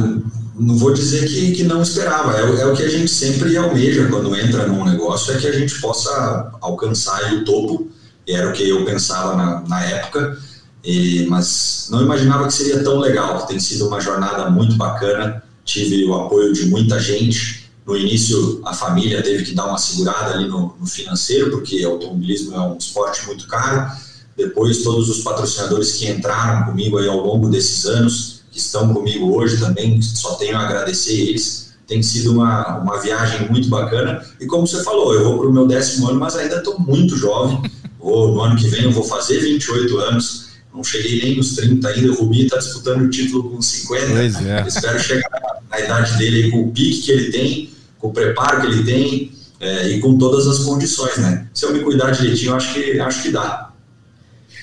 [0.56, 2.36] não, vou dizer que, que não esperava.
[2.36, 5.52] É, é, o que a gente sempre almeja quando entra num negócio, é que a
[5.52, 7.88] gente possa alcançar o topo.
[8.26, 10.36] Era o que eu pensava na, na época.
[10.84, 13.46] E, mas não imaginava que seria tão legal.
[13.46, 17.70] Tem sido uma jornada muito bacana tive o apoio de muita gente.
[17.86, 22.54] No início, a família teve que dar uma segurada ali no, no financeiro, porque automobilismo
[22.54, 23.90] é um esporte muito caro.
[24.36, 29.34] Depois, todos os patrocinadores que entraram comigo aí ao longo desses anos, que estão comigo
[29.34, 31.72] hoje também, só tenho a agradecer eles.
[31.86, 34.24] Tem sido uma, uma viagem muito bacana.
[34.40, 37.16] E como você falou, eu vou para o meu décimo ano, mas ainda estou muito
[37.16, 37.60] jovem.
[37.98, 41.86] Vou, no ano que vem eu vou fazer 28 anos não cheguei nem nos 30
[41.86, 42.12] ainda.
[42.12, 44.06] O Rubinho está disputando o título com 50.
[44.06, 44.66] Pois é.
[44.66, 45.28] Espero chegar
[45.72, 49.32] na idade dele com o pique que ele tem, com o preparo que ele tem
[49.58, 51.46] é, e com todas as condições, né?
[51.54, 53.70] Se eu me cuidar direitinho, acho que, acho que dá.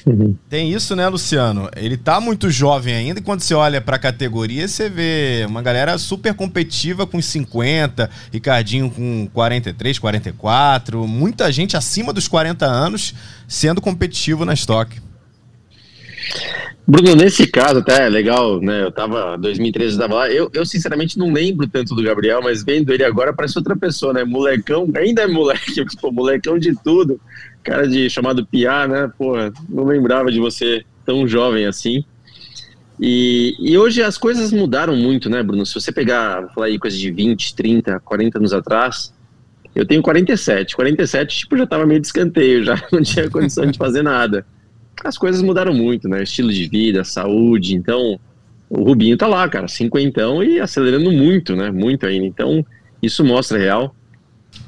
[0.06, 0.36] Uhum.
[0.50, 1.70] Tem isso, né, Luciano?
[1.76, 5.98] Ele tá muito jovem ainda, e quando você olha pra categoria, você vê uma galera
[5.98, 13.14] super competitiva com 50, Ricardinho com 43, 44, muita gente acima dos 40 anos
[13.48, 15.02] sendo competitivo na estoque.
[16.90, 18.82] Bruno, nesse caso até é legal, né?
[18.82, 20.32] Eu tava, 2013 eu tava lá.
[20.32, 24.12] Eu, eu sinceramente não lembro tanto do Gabriel, mas vendo ele agora parece outra pessoa,
[24.12, 24.24] né?
[24.24, 27.22] Molecão, ainda é moleque, pô, molecão de tudo.
[27.62, 29.08] Cara de chamado Piá, né?
[29.16, 32.04] Porra, não lembrava de você tão jovem assim.
[33.00, 35.68] E, e hoje as coisas mudaram muito, né, Bruno?
[35.68, 39.14] Se você pegar, falar aí coisa de 20, 30, 40 anos atrás,
[39.76, 40.76] eu tenho 47.
[40.76, 44.44] 47, tipo, já tava meio de escanteio, já não tinha condição de fazer nada
[45.04, 46.24] as coisas mudaram muito, né?
[46.24, 47.76] Estilo de vida, saúde.
[47.76, 48.20] Então,
[48.70, 51.72] o Rubinho tá lá, cara, cinquentão e acelerando muito, né?
[51.72, 52.26] Muito ainda.
[52.26, 52.66] Então,
[53.02, 53.96] isso mostra real.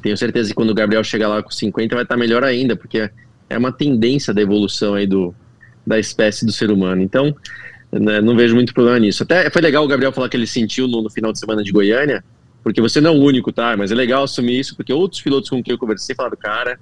[0.01, 2.75] Tenho certeza que quando o Gabriel chegar lá com 50 vai estar tá melhor ainda,
[2.75, 3.09] porque
[3.49, 5.33] é uma tendência da evolução aí do,
[5.85, 7.01] da espécie do ser humano.
[7.01, 7.35] Então,
[7.91, 9.23] né, não vejo muito problema nisso.
[9.23, 11.71] Até foi legal o Gabriel falar que ele sentiu no, no final de semana de
[11.71, 12.23] Goiânia,
[12.63, 13.75] porque você não é o único, tá?
[13.75, 16.79] Mas é legal assumir isso, porque outros pilotos com quem eu conversei falaram, cara,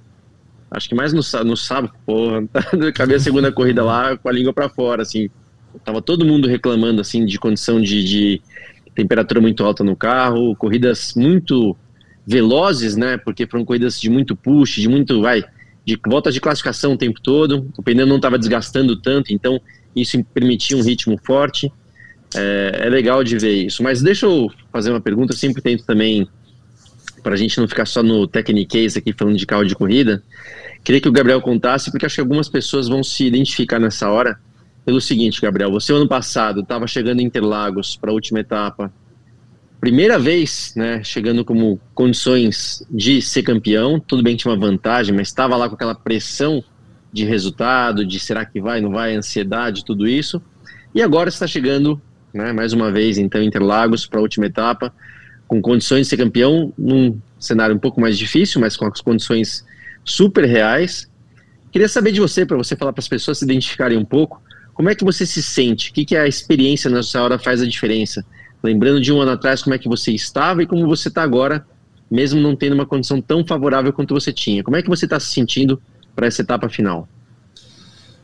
[0.70, 2.44] acho que mais no, no sábado, porra,
[2.88, 5.28] acabei a segunda corrida lá com a língua para fora, assim.
[5.84, 8.42] Tava todo mundo reclamando, assim, de condição de, de,
[8.94, 11.76] temperatura muito alta no carro, corridas muito
[12.26, 15.44] velozes, né, porque foram corridas de muito push, de muito, vai,
[15.84, 19.60] de volta de classificação o tempo todo, o pneu não estava desgastando tanto, então
[19.94, 21.72] isso permitia um ritmo forte.
[22.36, 23.82] É, é, legal de ver isso.
[23.82, 26.28] Mas deixa eu fazer uma pergunta, eu sempre tento também,
[27.22, 30.22] para a gente não ficar só no Technique aqui falando de carro de corrida,
[30.82, 34.38] Queria que o Gabriel contasse, porque acho que algumas pessoas vão se identificar nessa hora.
[34.84, 38.90] Pelo seguinte, Gabriel, você ano passado estava chegando em Interlagos para a última etapa,
[39.78, 44.00] primeira vez, né, chegando como condições de ser campeão.
[44.00, 46.64] Tudo bem que tinha uma vantagem, mas estava lá com aquela pressão
[47.12, 50.40] de resultado, de será que vai, não vai, ansiedade, tudo isso.
[50.94, 52.00] E agora está chegando,
[52.32, 54.92] né, mais uma vez, então, Interlagos para a última etapa,
[55.50, 59.64] com condições de ser campeão, num cenário um pouco mais difícil, mas com as condições
[60.04, 61.10] super reais.
[61.72, 64.40] Queria saber de você, para você falar para as pessoas se identificarem um pouco,
[64.74, 65.90] como é que você se sente?
[65.90, 68.24] O que, que a experiência nessa hora faz a diferença?
[68.62, 71.66] Lembrando de um ano atrás, como é que você estava e como você está agora,
[72.08, 74.62] mesmo não tendo uma condição tão favorável quanto você tinha.
[74.62, 75.82] Como é que você está se sentindo
[76.14, 77.08] para essa etapa final?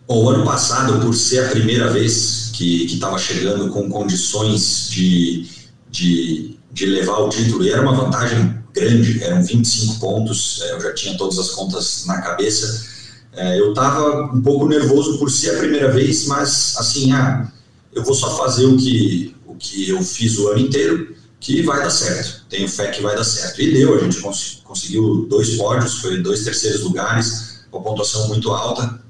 [0.07, 5.49] Bom, o ano passado, por ser a primeira vez que estava chegando com condições de,
[5.91, 10.81] de, de levar o título, e era uma vantagem grande, eram 25 pontos, é, eu
[10.83, 12.87] já tinha todas as contas na cabeça.
[13.33, 17.51] É, eu estava um pouco nervoso por ser a primeira vez, mas assim, ah,
[17.95, 21.79] eu vou só fazer o que, o que eu fiz o ano inteiro, que vai
[21.83, 22.45] dar certo.
[22.51, 23.59] Tenho fé que vai dar certo.
[23.63, 28.51] E deu, a gente cons conseguiu dois pódios, foi dois terceiros lugares, uma pontuação muito
[28.51, 29.01] alta.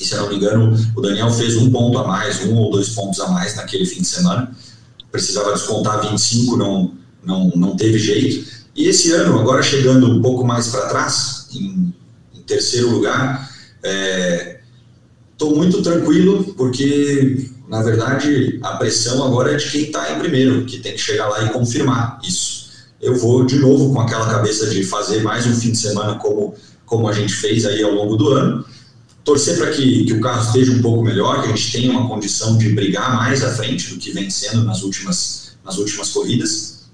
[0.00, 2.70] E se eu não me engano, o Daniel fez um ponto a mais, um ou
[2.70, 4.54] dois pontos a mais naquele fim de semana.
[5.14, 8.50] Precisava descontar 25, não, não, não teve jeito.
[8.74, 11.94] E esse ano, agora chegando um pouco mais para trás, em,
[12.34, 13.48] em, terceiro lugar,
[15.32, 20.18] estou é, muito tranquilo, porque na verdade a pressão agora é de quem está em
[20.18, 22.72] primeiro, que tem que chegar lá e confirmar isso.
[23.00, 26.56] Eu vou de novo com aquela cabeça de fazer mais um fim de semana como,
[26.84, 28.64] como a gente fez aí ao longo do ano
[29.24, 32.06] torcer para que, que o carro esteja um pouco melhor, que a gente tenha uma
[32.06, 36.84] condição de brigar mais à frente do que vem sendo nas últimas, nas últimas corridas,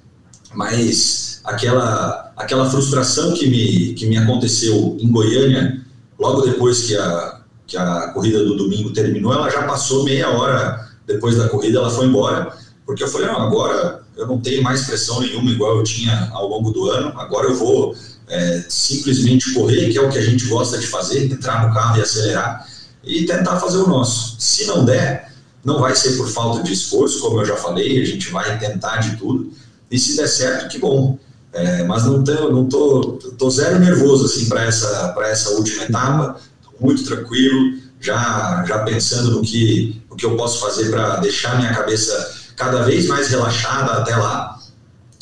[0.54, 5.84] mas aquela, aquela frustração que me, que me aconteceu em Goiânia,
[6.18, 10.88] logo depois que a, que a corrida do domingo terminou, ela já passou meia hora
[11.06, 14.82] depois da corrida, ela foi embora, porque eu falei, não, agora eu não tenho mais
[14.84, 17.94] pressão nenhuma igual eu tinha ao longo do ano, agora eu vou
[18.30, 21.98] é, simplesmente correr, que é o que a gente gosta de fazer, entrar no carro
[21.98, 22.66] e acelerar,
[23.02, 24.36] e tentar fazer o nosso.
[24.38, 25.32] Se não der,
[25.64, 28.98] não vai ser por falta de esforço, como eu já falei, a gente vai tentar
[28.98, 29.52] de tudo,
[29.90, 31.18] e se der certo, que bom.
[31.52, 35.82] É, mas não tô, não tô, tô zero nervoso assim para essa para essa última
[35.82, 41.16] etapa, tô muito tranquilo, já já pensando no que o que eu posso fazer para
[41.16, 44.60] deixar minha cabeça cada vez mais relaxada até lá,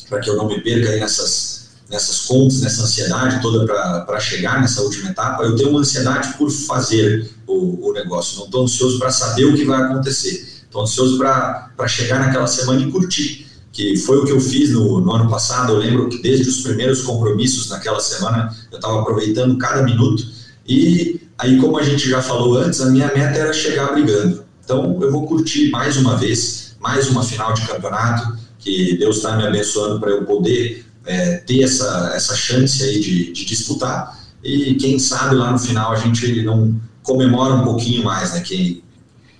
[0.07, 1.48] para que eu não me perca aí nessas
[1.89, 3.65] nessas contas, nessa ansiedade toda
[4.05, 8.45] para chegar nessa última etapa, eu tenho uma ansiedade por fazer o, o negócio, não
[8.45, 12.91] estou ansioso para saber o que vai acontecer, estou ansioso para chegar naquela semana e
[12.91, 16.47] curtir, que foi o que eu fiz no, no, ano passado, eu lembro que desde
[16.47, 20.23] os primeiros compromissos naquela semana, eu estava aproveitando cada minuto,
[20.67, 24.99] e aí como a gente já falou antes, a minha meta era chegar brigando, então
[25.01, 29.47] eu vou curtir mais uma vez, mais uma final de campeonato, que Deus está me
[29.47, 34.99] abençoando para eu poder é, ter essa, essa chance aí de, de, disputar e quem
[34.99, 38.41] sabe lá no final a gente não comemora um pouquinho mais, né?
[38.41, 38.83] Que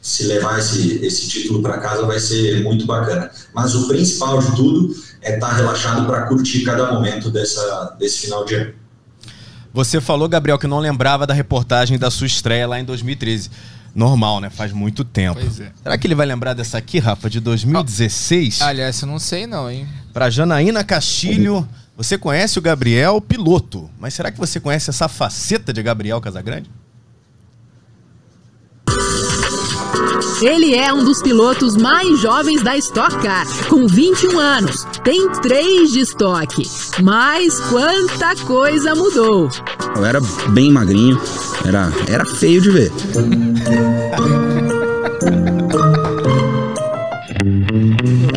[0.01, 3.29] se levar esse, esse título para casa vai ser muito bacana.
[3.53, 8.19] Mas o principal de tudo é estar tá relaxado para curtir cada momento dessa, desse
[8.19, 8.73] final de ano.
[9.71, 13.51] Você falou, Gabriel, que não lembrava da reportagem da sua estreia lá em 2013.
[13.93, 14.49] Normal, né?
[14.49, 15.39] Faz muito tempo.
[15.39, 15.71] Pois é.
[15.83, 18.61] Será que ele vai lembrar dessa aqui, Rafa, de 2016?
[18.61, 19.87] Ah, aliás, eu não sei não, hein?
[20.13, 25.73] Para Janaína Castilho, você conhece o Gabriel piloto, mas será que você conhece essa faceta
[25.73, 26.69] de Gabriel Casagrande?
[30.41, 34.85] Ele é um dos pilotos mais jovens da Stock Car, com 21 anos.
[35.03, 36.63] Tem 3 de estoque.
[37.01, 39.49] Mas quanta coisa mudou.
[39.97, 41.21] Eu era bem magrinho,
[41.65, 42.91] era, era feio de ver.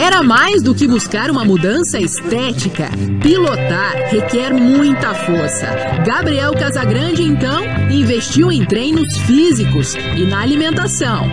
[0.04, 2.90] Era mais do que buscar uma mudança estética.
[3.22, 5.64] Pilotar requer muita força.
[6.04, 11.30] Gabriel Casagrande, então, investiu em treinos físicos e na alimentação.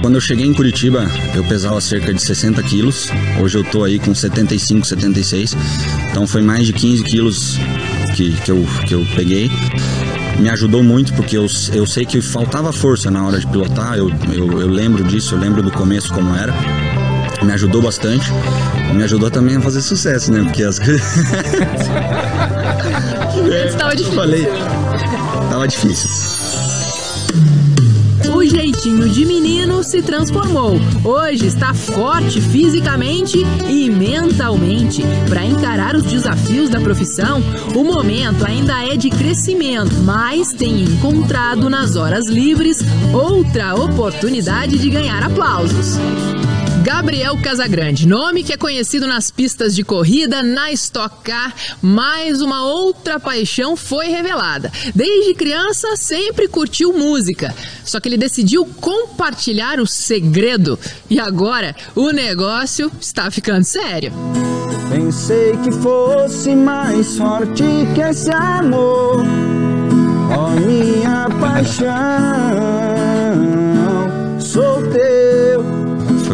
[0.00, 1.04] Quando eu cheguei em Curitiba,
[1.34, 3.08] eu pesava cerca de 60 quilos.
[3.40, 5.56] Hoje eu tô aí com 75, 76.
[6.08, 7.58] Então foi mais de 15 quilos
[8.14, 9.50] que, que, eu, que eu peguei.
[10.38, 13.98] Me ajudou muito porque eu, eu sei que faltava força na hora de pilotar.
[13.98, 16.54] Eu, eu, eu lembro disso, eu lembro do começo como era.
[17.44, 18.30] Me ajudou bastante.
[18.94, 20.42] Me ajudou também a fazer sucesso, né?
[20.42, 21.02] Porque as coisas.
[23.66, 24.14] Estava difícil.
[24.14, 24.48] Falei,
[25.50, 26.32] tava difícil
[28.42, 30.80] o jeitinho de menino se transformou.
[31.04, 35.02] Hoje está forte fisicamente e mentalmente.
[35.28, 37.40] Para encarar os desafios da profissão,
[37.74, 42.78] o momento ainda é de crescimento, mas tem encontrado nas horas livres
[43.12, 45.98] outra oportunidade de ganhar aplausos.
[46.82, 52.64] Gabriel Casagrande, nome que é conhecido nas pistas de corrida, na Stock Car, mais uma
[52.64, 54.70] outra paixão foi revelada.
[54.92, 60.76] Desde criança sempre curtiu música, só que ele decidiu compartilhar o segredo
[61.08, 64.12] e agora o negócio está ficando sério.
[64.90, 67.62] Pensei que fosse mais forte
[67.94, 69.24] que esse amor,
[70.30, 72.71] ó oh, minha paixão,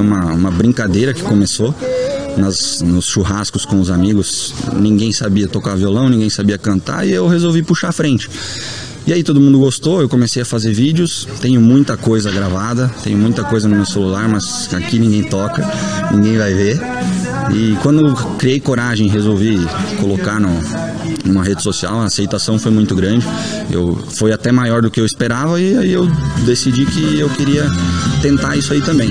[0.09, 1.75] uma, uma brincadeira que começou
[2.37, 4.55] nas, nos churrascos com os amigos.
[4.75, 8.29] Ninguém sabia tocar violão, ninguém sabia cantar e eu resolvi puxar a frente.
[9.07, 13.17] E aí todo mundo gostou, eu comecei a fazer vídeos, tenho muita coisa gravada, tenho
[13.17, 15.67] muita coisa no meu celular, mas aqui ninguém toca,
[16.13, 16.79] ninguém vai ver.
[17.55, 19.59] E quando criei coragem, resolvi
[19.99, 20.51] colocar no,
[21.25, 23.27] numa rede social, a aceitação foi muito grande.
[23.71, 26.07] Eu, foi até maior do que eu esperava e aí eu
[26.45, 27.65] decidi que eu queria
[28.21, 29.11] tentar isso aí também.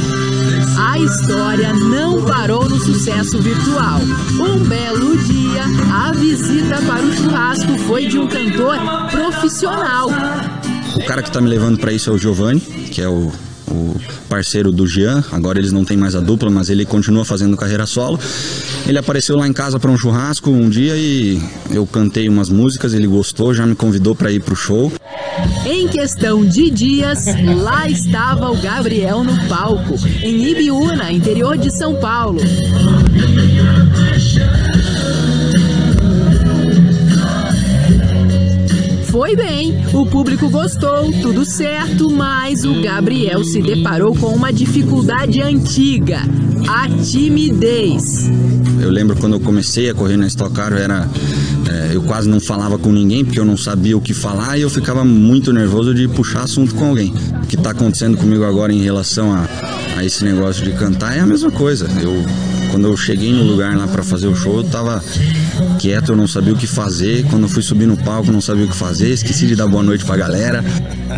[0.76, 3.99] A história não parou no sucesso virtual.
[4.39, 5.63] Um belo dia,
[5.93, 8.78] a visita para o churrasco foi de um cantor
[9.11, 10.09] profissional.
[10.95, 13.32] O cara que tá me levando para isso é o Giovanni, que é o
[13.72, 13.95] o
[14.30, 15.24] parceiro do Jean.
[15.32, 18.20] Agora eles não têm mais a dupla, mas ele continua fazendo carreira solo.
[18.88, 22.93] Ele apareceu lá em casa para um churrasco um dia e eu cantei umas músicas,
[22.93, 24.91] ele gostou, já me convidou para ir pro show.
[25.65, 27.25] Em questão de dias,
[27.63, 32.39] lá estava o Gabriel no palco, em Ibiúna, interior de São Paulo.
[39.05, 45.41] Foi bem, o público gostou, tudo certo, mas o Gabriel se deparou com uma dificuldade
[45.41, 46.19] antiga:
[46.67, 48.29] a timidez.
[48.79, 51.26] Eu lembro quando eu comecei a correr na Stock Car, era é,
[51.97, 54.69] eu quase não falava com ninguém porque eu não sabia o que falar e eu
[54.69, 57.11] ficava muito nervoso de puxar assunto com alguém.
[57.43, 59.47] O que está acontecendo comigo agora em relação a,
[59.97, 61.87] a esse negócio de cantar é a mesma coisa.
[61.99, 62.23] Eu
[62.69, 65.03] quando eu cheguei no lugar lá para fazer o show, eu tava
[65.80, 67.26] quieto, eu não sabia o que fazer.
[67.30, 70.05] Quando fui subir no palco, não sabia o que fazer, esqueci de dar boa noite
[70.05, 70.64] pra galera.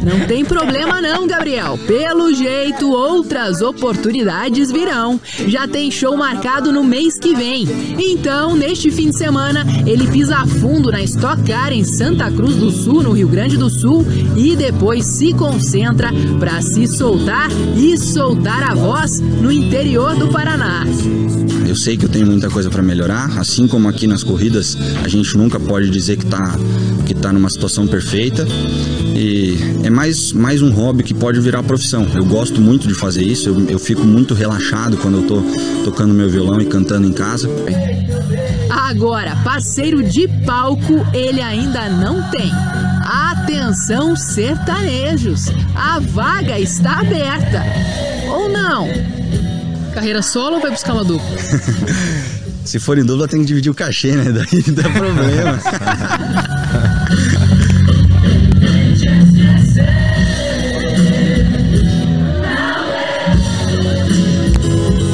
[0.04, 1.78] Não tem problema não, Gabriel.
[1.88, 5.20] Pelo jeito, outras oportunidades virão.
[5.48, 7.68] Já tem show marcado no mês que vem.
[7.98, 12.72] Então, neste fim de semana, ele pisa fundo na Stock Car em Santa Cruz do
[12.72, 16.10] Sul, no Rio Grande do Sul, e depois se concentra
[16.40, 20.86] para se soltar e soltar a voz no interior do Paraná.
[21.70, 25.08] Eu sei que eu tenho muita coisa para melhorar, assim como aqui nas corridas, a
[25.08, 26.58] gente nunca pode dizer que está
[27.06, 28.44] que tá numa situação perfeita.
[29.16, 32.08] E é mais, mais um hobby que pode virar profissão.
[32.16, 35.44] Eu gosto muito de fazer isso, eu, eu fico muito relaxado quando eu tô
[35.84, 37.48] tocando meu violão e cantando em casa.
[38.72, 42.52] Agora, parceiro de palco ele ainda não tem.
[43.04, 45.50] Atenção, sertanejos!
[45.76, 47.64] A vaga está aberta.
[48.28, 48.88] Ou não?
[49.94, 51.28] Carreira solo ou vai buscar uma dupla?
[52.66, 54.26] Se for em dupla, tem que dividir o cachê, né?
[54.32, 55.60] Daí dá problema.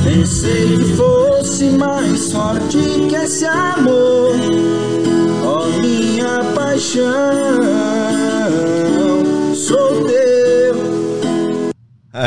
[0.04, 2.78] Pensei que fosse mais sorte
[3.10, 4.36] que esse amor,
[5.44, 7.04] ó oh, minha paixão,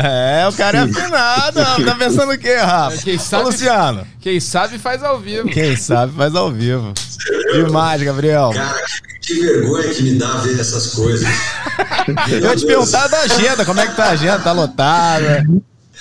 [0.03, 1.59] É, o cara é afinado.
[1.85, 2.97] tá pensando o quê, Rafa?
[2.97, 4.07] Quem sabe, Ô, Luciano.
[4.21, 5.49] Quem sabe faz ao vivo.
[5.49, 6.93] Quem sabe faz ao vivo.
[7.53, 8.51] Demais, Gabriel.
[8.53, 8.81] Cara,
[9.21, 11.27] que vergonha que me dá ver essas coisas.
[12.29, 14.39] Eu ia te perguntar da agenda, como é que tá a agenda?
[14.39, 15.45] Tá lotada?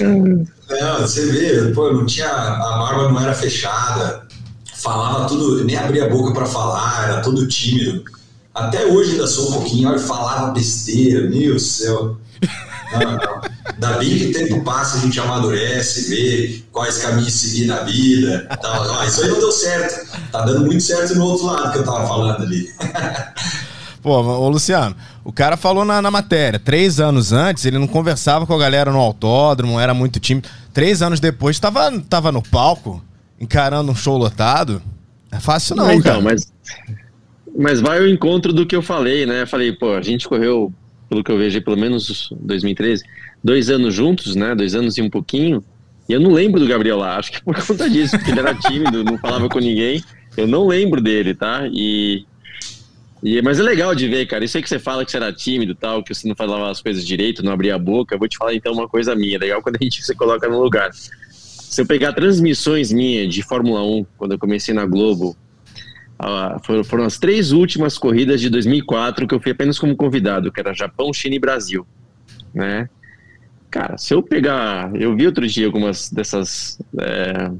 [0.00, 4.26] Não, você vê, pô, não tinha, a barba não era fechada,
[4.74, 8.04] falava tudo, nem abria a boca para falar, era todo tímido.
[8.54, 12.16] Até hoje ainda sou um pouquinho, olha, falava besteira, meu céu.
[12.92, 13.40] Não, não.
[13.74, 18.48] Ainda bem que o tempo passa, a gente amadurece, vê quais caminhos seguir na vida.
[18.60, 19.00] Tal.
[19.00, 20.08] Ah, isso aí não deu certo.
[20.30, 22.68] Tá dando muito certo no outro lado que eu tava falando ali.
[24.02, 24.94] Pô, ô Luciano,
[25.24, 28.92] o cara falou na, na, matéria, três anos antes ele não conversava com a galera
[28.92, 30.48] no autódromo, era muito tímido.
[30.72, 33.02] Três anos depois tava, tava no palco,
[33.40, 34.80] encarando um show lotado.
[35.30, 36.20] É fácil não, então, cara.
[36.22, 36.52] Mas,
[37.58, 39.42] mas vai ao encontro do que eu falei, né?
[39.42, 40.72] Eu falei, pô, a gente correu,
[41.08, 43.04] pelo que eu vejo, pelo menos 2013,
[43.42, 44.54] dois anos juntos, né?
[44.54, 45.62] Dois anos e um pouquinho.
[46.08, 48.54] E eu não lembro do Gabriel lá, acho que por conta disso, porque ele era
[48.54, 50.02] tímido, não falava com ninguém.
[50.36, 51.68] Eu não lembro dele, tá?
[51.70, 52.24] E
[53.22, 54.44] e, mas é legal de ver, cara.
[54.44, 56.80] Isso aí que você fala que você era tímido tal, que você não falava as
[56.80, 58.14] coisas direito, não abria a boca.
[58.14, 59.36] Eu vou te falar então uma coisa minha.
[59.36, 60.90] É legal quando a gente se coloca no lugar.
[60.92, 65.36] Se eu pegar transmissões minhas de Fórmula 1, quando eu comecei na Globo,
[66.64, 70.58] foram, foram, as três últimas corridas de 2004 que eu fui apenas como convidado, que
[70.58, 71.86] era Japão, China e Brasil,
[72.54, 72.88] né?
[73.70, 77.50] Cara, se eu pegar, eu vi outro dia algumas dessas, é,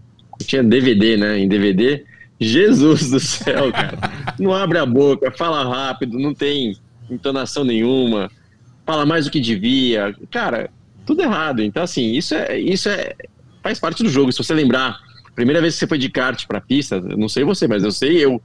[0.41, 1.39] tinha DVD, né?
[1.39, 2.05] Em DVD,
[2.41, 3.99] Jesus do céu, cara.
[4.39, 6.77] Não abre a boca, fala rápido, não tem
[7.11, 8.31] entonação nenhuma,
[8.87, 10.15] fala mais do que devia.
[10.31, 10.71] Cara,
[11.05, 11.63] tudo errado.
[11.63, 13.15] Então, assim, isso é, isso é
[13.63, 14.33] faz parte do jogo.
[14.33, 14.99] Se você lembrar,
[15.35, 18.25] primeira vez que você foi de kart pra pista, não sei você, mas eu sei
[18.25, 18.41] eu.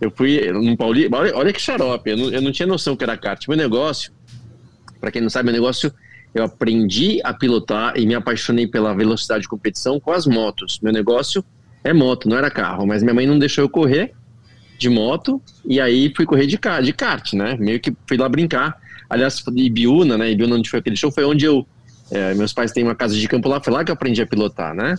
[0.00, 1.16] Eu fui num Paulista.
[1.16, 3.46] Olha, olha que xarope, eu não, eu não tinha noção que era kart.
[3.48, 4.12] Meu negócio,
[5.00, 5.92] para quem não sabe, meu negócio,
[6.34, 10.78] eu aprendi a pilotar e me apaixonei pela velocidade de competição com as motos.
[10.82, 11.44] Meu negócio
[11.82, 14.12] é moto, não era carro, mas minha mãe não deixou eu correr
[14.78, 17.56] de moto e aí fui correr de, de kart, né?
[17.58, 18.76] Meio que fui lá brincar.
[19.10, 20.30] Aliás, Ibiúna, né?
[20.30, 21.66] Ibiúna, onde foi aquele show, foi onde eu.
[22.10, 24.26] É, meus pais têm uma casa de campo lá, foi lá que eu aprendi a
[24.26, 24.96] pilotar, né?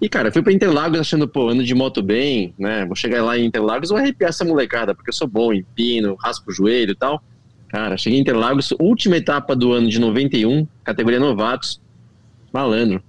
[0.00, 2.84] E, cara, fui pra Interlagos achando, pô, ando de moto bem, né?
[2.84, 6.16] Vou chegar lá em Interlagos vou arrepiar essa molecada, porque eu sou bom em pino,
[6.16, 7.22] raspo o joelho e tal.
[7.72, 11.80] Cara, cheguei em Interlagos, última etapa do ano de 91, categoria novatos,
[12.52, 13.02] malandro.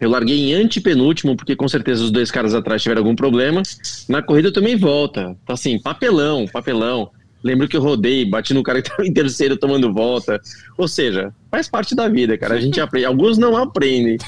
[0.00, 3.62] Eu larguei em antepenúltimo, porque com certeza os dois caras atrás tiveram algum problema.
[4.08, 5.36] Na corrida eu também volta.
[5.42, 7.08] Então, assim, papelão, papelão.
[7.40, 10.40] Lembro que eu rodei, bati no cara que estava em terceiro tomando volta.
[10.76, 12.56] Ou seja, faz parte da vida, cara.
[12.56, 13.06] A gente aprende.
[13.06, 14.18] Alguns não aprendem,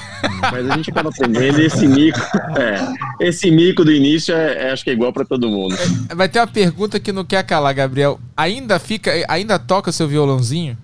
[0.41, 1.59] mas a gente acaba aprendendo.
[1.59, 2.19] esse mico,
[2.57, 5.75] é, esse mico do início, é, é acho que é igual para todo mundo.
[6.07, 8.17] É, vai ter uma pergunta que não quer calar, Gabriel.
[8.35, 10.77] Ainda fica, ainda toca seu violãozinho?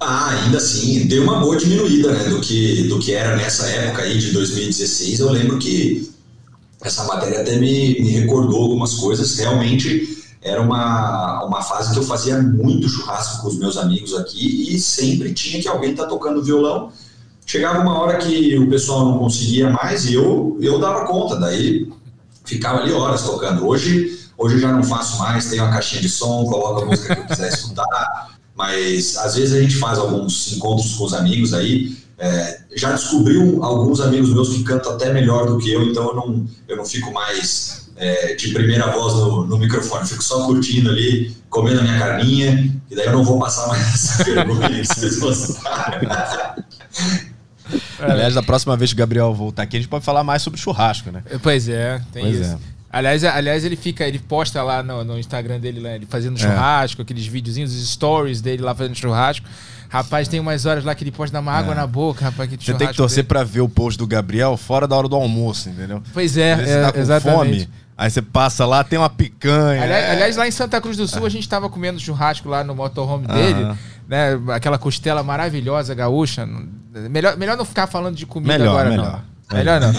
[0.00, 4.02] Ah, ainda assim, deu uma boa diminuída né, do, que, do que era nessa época
[4.02, 5.18] aí de 2016.
[5.18, 6.08] Eu lembro que
[6.80, 9.36] essa matéria até me, me recordou algumas coisas.
[9.36, 14.74] Realmente era uma, uma fase que eu fazia muito churrasco com os meus amigos aqui
[14.74, 16.92] e sempre tinha que alguém estar tá tocando violão.
[17.44, 21.90] Chegava uma hora que o pessoal não conseguia mais e eu, eu dava conta, daí
[22.44, 23.66] ficava ali horas tocando.
[23.66, 27.14] Hoje, hoje eu já não faço mais, tenho a caixinha de som, coloco a música
[27.14, 28.28] que eu quiser escutar
[28.58, 31.96] mas às vezes a gente faz alguns encontros com os amigos aí.
[32.18, 36.16] É, já descobriu alguns amigos meus que cantam até melhor do que eu, então eu
[36.16, 40.90] não, eu não fico mais é, de primeira voz no, no microfone, fico só curtindo
[40.90, 44.94] ali, comendo a minha carninha, e daí eu não vou passar mais essa pergunta se
[44.94, 46.08] vocês gostarem.
[47.98, 50.58] Aliás, da próxima vez que o Gabriel voltar aqui, a gente pode falar mais sobre
[50.58, 51.22] churrasco, né?
[51.42, 52.52] Pois é, tem pois isso.
[52.52, 52.78] É.
[52.90, 56.40] Aliás, aliás, ele fica, ele posta lá no, no Instagram dele, lá, ele fazendo é.
[56.40, 59.46] churrasco, aqueles videozinhos, os stories dele lá fazendo churrasco.
[59.90, 61.76] Rapaz, tem umas horas lá que ele pode dar uma água é.
[61.76, 62.48] na boca, rapaz.
[62.48, 63.28] Que Você tem que torcer dele.
[63.28, 66.02] pra ver o post do Gabriel fora da hora do almoço, entendeu?
[66.12, 67.64] Pois é, é tá com exatamente.
[67.64, 67.68] fome.
[67.98, 69.82] Aí você passa lá, tem uma picanha.
[69.82, 70.10] Aliás, é.
[70.12, 73.26] aliás lá em Santa Cruz do Sul, a gente tava comendo churrasco lá no motorhome
[73.26, 73.76] dele,
[74.06, 74.38] né?
[74.54, 76.48] Aquela costela maravilhosa gaúcha.
[77.10, 79.24] Melhor, melhor não ficar falando de comida melhor, agora, melhor.
[79.50, 79.58] não.
[79.58, 79.92] Melhor não.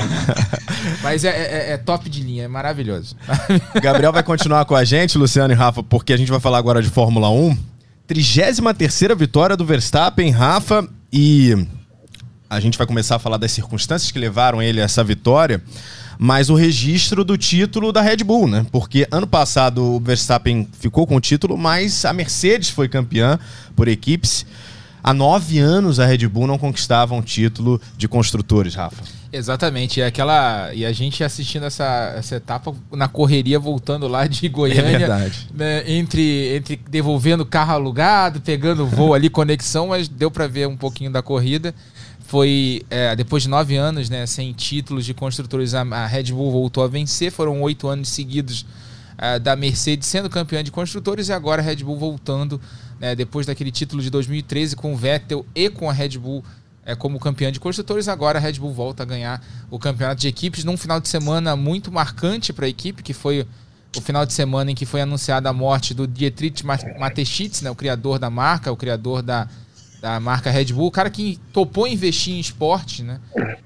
[1.03, 3.17] Mas é, é, é, top de linha, é maravilhoso.
[3.83, 6.81] Gabriel vai continuar com a gente, Luciano e Rafa, porque a gente vai falar agora
[6.81, 7.57] de Fórmula 1.
[8.07, 8.59] 33
[9.17, 11.67] vitória do Verstappen, Rafa, e
[12.49, 15.61] a gente vai começar a falar das circunstâncias que levaram ele a essa vitória,
[16.21, 18.65] mas o registro do título da Red Bull, né?
[18.73, 23.39] Porque ano passado o Verstappen ficou com o título, mas a Mercedes foi campeã
[23.73, 24.45] por equipes.
[25.01, 29.01] Há nove anos a Red Bull não conquistava um título de construtores, Rafa.
[29.31, 34.49] Exatamente, e aquela e a gente assistindo essa, essa etapa na correria voltando lá de
[34.49, 40.47] Goiânia, é né, entre entre devolvendo carro alugado, pegando voo ali conexão, mas deu para
[40.47, 41.73] ver um pouquinho da corrida.
[42.29, 46.83] Foi é, depois de nove anos, né, sem títulos de construtores, a, Red Bull voltou
[46.83, 47.31] a vencer.
[47.31, 48.67] Foram oito anos seguidos
[49.17, 52.61] é, da Mercedes sendo campeã de construtores e agora a Red Bull voltando
[52.99, 56.45] né, depois daquele título de 2013 com o Vettel e com a Red Bull
[56.85, 58.07] é, como campeã de construtores.
[58.07, 61.55] Agora a Red Bull volta a ganhar o campeonato de equipes num final de semana
[61.55, 63.47] muito marcante para a equipe, que foi
[63.97, 67.75] o final de semana em que foi anunciada a morte do Dietrich Mateschitz, né, o
[67.75, 69.47] criador da marca, o criador da,
[70.01, 73.19] da marca Red Bull, o cara que topou investir em esporte, né?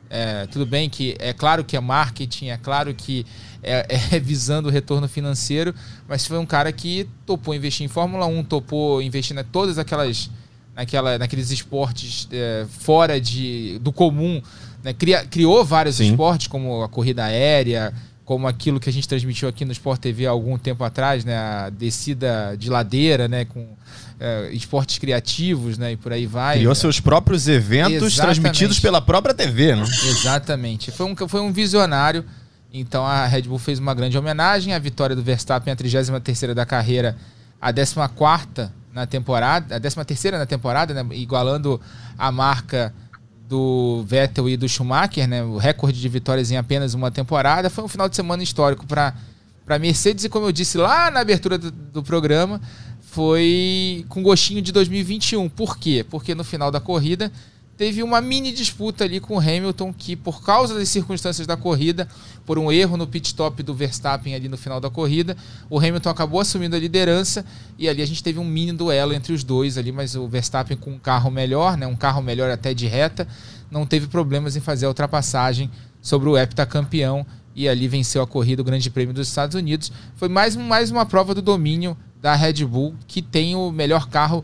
[0.09, 3.25] É, tudo bem que é claro que é marketing, é claro que
[3.61, 5.73] é, é, visando o retorno financeiro,
[6.07, 10.29] mas foi um cara que topou investir em Fórmula 1, topou investir em todas aquelas
[10.75, 14.41] naquela, naqueles esportes é, fora de, do comum.
[14.83, 14.93] Né?
[14.93, 16.11] Cria, criou vários Sim.
[16.11, 17.93] esportes, como a corrida aérea,
[18.25, 21.37] como aquilo que a gente transmitiu aqui no Sport TV há algum tempo atrás, né?
[21.37, 23.45] a descida de ladeira, né?
[23.45, 23.67] com
[24.19, 25.93] é, esportes criativos né?
[25.93, 26.57] e por aí vai.
[26.57, 28.41] Criou seus próprios eventos Exatamente.
[28.41, 29.75] transmitidos pela própria TV.
[29.75, 29.83] Né?
[29.83, 30.91] Exatamente.
[30.91, 32.23] Foi um, foi um visionário.
[32.71, 34.73] Então a Red Bull fez uma grande homenagem.
[34.73, 37.17] A vitória do Verstappen, a 33 da carreira,
[37.61, 41.81] a 14 na temporada, a 13 terceira na temporada, né, igualando
[42.17, 42.93] a marca
[43.47, 47.69] do Vettel e do Schumacher, né, o recorde de vitórias em apenas uma temporada.
[47.69, 49.13] Foi um final de semana histórico para
[49.65, 52.59] para Mercedes e como eu disse lá na abertura do, do programa,
[53.01, 55.47] foi com gostinho de 2021.
[55.49, 56.05] Por quê?
[56.09, 57.31] Porque no final da corrida
[57.83, 62.07] teve uma mini disputa ali com o Hamilton, que por causa das circunstâncias da corrida,
[62.45, 65.35] por um erro no pit stop do Verstappen ali no final da corrida,
[65.69, 67.43] o Hamilton acabou assumindo a liderança
[67.77, 70.77] e ali a gente teve um mini duelo entre os dois ali, mas o Verstappen
[70.77, 73.27] com um carro melhor, né, um carro melhor até de reta,
[73.69, 75.69] não teve problemas em fazer a ultrapassagem
[76.01, 79.91] sobre o heptacampeão e ali venceu a corrida o Grande Prêmio dos Estados Unidos.
[80.15, 84.41] Foi mais, mais uma prova do domínio da Red Bull, que tem o melhor carro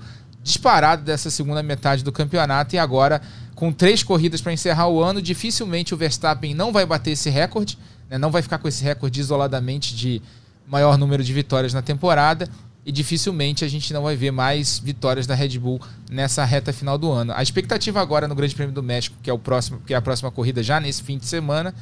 [0.50, 3.22] disparado dessa segunda metade do campeonato e agora
[3.54, 7.78] com três corridas para encerrar o ano, dificilmente o Verstappen não vai bater esse recorde,
[8.10, 8.18] né?
[8.18, 10.22] não vai ficar com esse recorde isoladamente de
[10.68, 12.50] maior número de vitórias na temporada
[12.86, 15.80] e dificilmente a gente não vai ver mais vitórias da Red Bull
[16.10, 17.34] nessa reta final do ano.
[17.36, 20.02] A expectativa agora no Grande Prêmio do México, que é o próximo, que é a
[20.02, 21.76] próxima corrida já nesse fim de semana,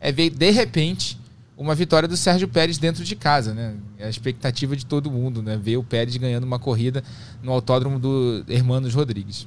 [0.00, 1.18] é ver de repente
[1.56, 3.74] uma vitória do Sérgio Pérez dentro de casa, né?
[3.98, 5.58] É a expectativa de todo mundo, né?
[5.60, 7.02] Ver o Pérez ganhando uma corrida
[7.42, 9.46] no autódromo do Hermanos Rodrigues.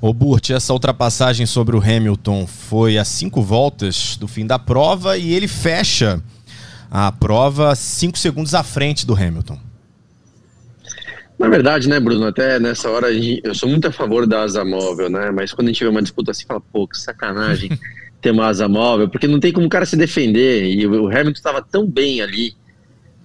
[0.00, 5.16] Ô Burt, essa ultrapassagem sobre o Hamilton foi a cinco voltas do fim da prova
[5.18, 6.22] e ele fecha
[6.90, 9.58] a prova cinco segundos à frente do Hamilton.
[11.38, 15.10] Na verdade, né, Bruno, até nessa hora eu sou muito a favor da asa móvel,
[15.10, 15.30] né?
[15.30, 17.70] Mas quando a gente vê uma disputa assim, fala, pô, que sacanagem
[18.22, 20.64] ter uma asa móvel, porque não tem como o cara se defender.
[20.64, 22.54] E o Hamilton estava tão bem ali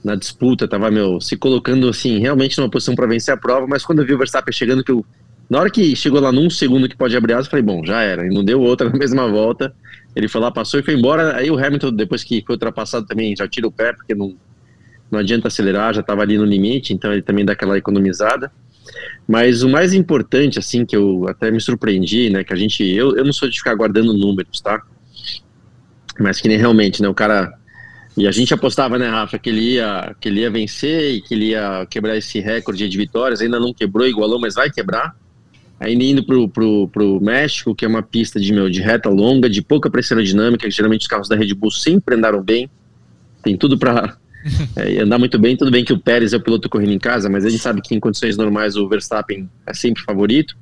[0.04, 3.86] na disputa, estava meu, se colocando assim, realmente numa posição para vencer a prova, mas
[3.86, 5.06] quando eu vi o Verstappen chegando, que eu,
[5.50, 8.02] na hora que chegou lá num segundo que pode abrir asa, eu falei, bom, já
[8.02, 8.26] era.
[8.26, 9.74] E não deu outra na mesma volta.
[10.16, 11.38] Ele foi lá, passou e foi embora.
[11.38, 14.36] Aí o Hamilton, depois que foi ultrapassado também, já tira o pé, porque não
[15.10, 18.52] não adianta acelerar, já estava ali no limite, então ele também dá aquela economizada.
[19.28, 23.16] Mas o mais importante, assim, que eu até me surpreendi, né, que a gente, eu,
[23.16, 24.82] eu não sou de ficar guardando números, tá?
[26.20, 27.54] Mas que nem realmente, né, o cara,
[28.18, 31.36] e a gente apostava, né, Rafa, que ele ia, que ele ia vencer e que
[31.36, 35.16] ele ia quebrar esse recorde de vitórias, ainda não quebrou, igualou, mas vai quebrar.
[35.80, 39.48] Ainda indo pro, pro, pro México, que é uma pista de, meu, de reta longa,
[39.48, 42.68] de pouca pressão aerodinâmica, que geralmente os carros da Red Bull sempre andaram bem,
[43.44, 44.18] tem tudo para
[44.76, 45.56] é, andar muito bem.
[45.56, 47.82] Tudo bem que o Pérez é o piloto correndo em casa, mas a gente sabe
[47.82, 50.56] que em condições normais o Verstappen é sempre favorito.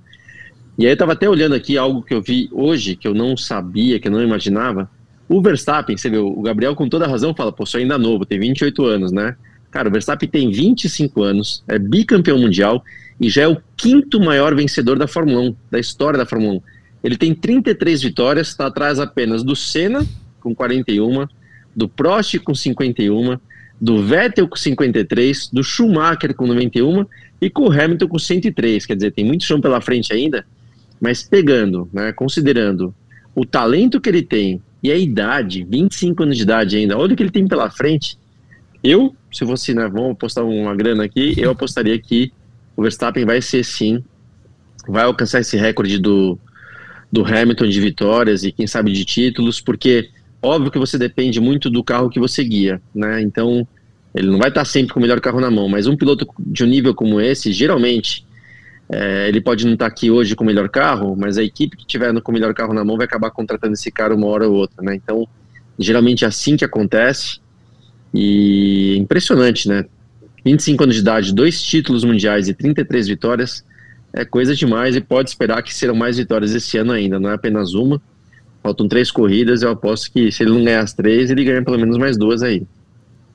[0.77, 3.37] E aí eu tava até olhando aqui algo que eu vi hoje, que eu não
[3.37, 4.89] sabia, que eu não imaginava.
[5.27, 8.39] O Verstappen, você vê, o Gabriel com toda razão fala, pô, sou ainda novo, tem
[8.39, 9.35] 28 anos, né?
[9.71, 12.83] Cara, o Verstappen tem 25 anos, é bicampeão mundial
[13.19, 16.61] e já é o quinto maior vencedor da Fórmula 1, da história da Fórmula 1.
[17.03, 20.05] Ele tem 33 vitórias, está atrás apenas do Senna,
[20.39, 21.27] com 41,
[21.75, 23.37] do Prost, com 51,
[23.79, 27.05] do Vettel com 53, do Schumacher com 91
[27.41, 28.85] e com o Hamilton com 103.
[28.85, 30.45] Quer dizer, tem muito chão pela frente ainda,
[30.99, 32.93] mas pegando, né, considerando
[33.35, 37.15] o talento que ele tem e a idade, 25 anos de idade ainda, olha o
[37.15, 38.17] que ele tem pela frente.
[38.83, 42.31] Eu, se fosse, né, vamos apostar uma grana aqui, eu apostaria que
[42.77, 44.03] o Verstappen vai ser sim,
[44.87, 46.37] vai alcançar esse recorde do,
[47.11, 50.09] do Hamilton de vitórias e quem sabe de títulos, porque
[50.41, 53.21] Óbvio que você depende muito do carro que você guia, né?
[53.21, 53.67] Então,
[54.13, 56.63] ele não vai estar sempre com o melhor carro na mão, mas um piloto de
[56.63, 58.25] um nível como esse, geralmente,
[58.89, 61.85] é, ele pode não estar aqui hoje com o melhor carro, mas a equipe que
[61.85, 64.55] tiver com o melhor carro na mão vai acabar contratando esse cara uma hora ou
[64.55, 64.95] outra, né?
[64.95, 65.27] Então,
[65.77, 67.39] geralmente é assim que acontece.
[68.13, 69.85] E impressionante, né?
[70.45, 73.65] 25 anos de idade, dois títulos mundiais e 33 vitórias
[74.13, 77.33] é coisa demais e pode esperar que serão mais vitórias esse ano ainda, não é
[77.33, 78.01] apenas uma.
[78.65, 81.77] Faltam três corridas, eu aposto que se ele não ganhar as três, ele ganha pelo
[81.77, 82.63] menos mais duas aí.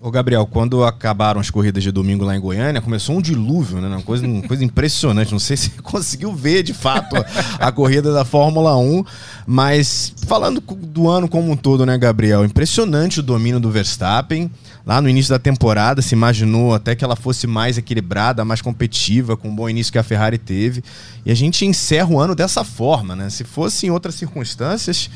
[0.02, 3.88] Ô Gabriel, quando acabaram as corridas de domingo lá em Goiânia, começou um dilúvio, né?
[3.88, 5.30] Uma coisa, uma coisa impressionante.
[5.30, 7.16] Não sei se conseguiu ver de fato
[7.58, 9.04] a, corrida da Fórmula 1,
[9.46, 12.46] mas falando do ano como um todo, né, Gabriel?
[12.46, 14.50] Impressionante o domínio do Verstappen.
[14.86, 19.36] Lá no início da temporada se imaginou até que ela fosse mais equilibrada, mais competitiva,
[19.36, 20.82] com o bom início que a Ferrari teve.
[21.26, 23.28] E a gente encerra o ano dessa forma, né?
[23.28, 25.10] Se fosse em outras circunstâncias,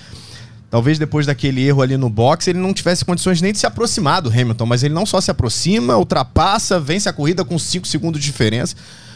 [0.75, 4.21] talvez depois daquele erro ali no box, ele não tivesse condições nem de se aproximar
[4.21, 8.21] do Hamilton, mas ele não só se aproxima, ultrapassa, vence a corrida com 5 segundos
[8.21, 8.75] de diferença.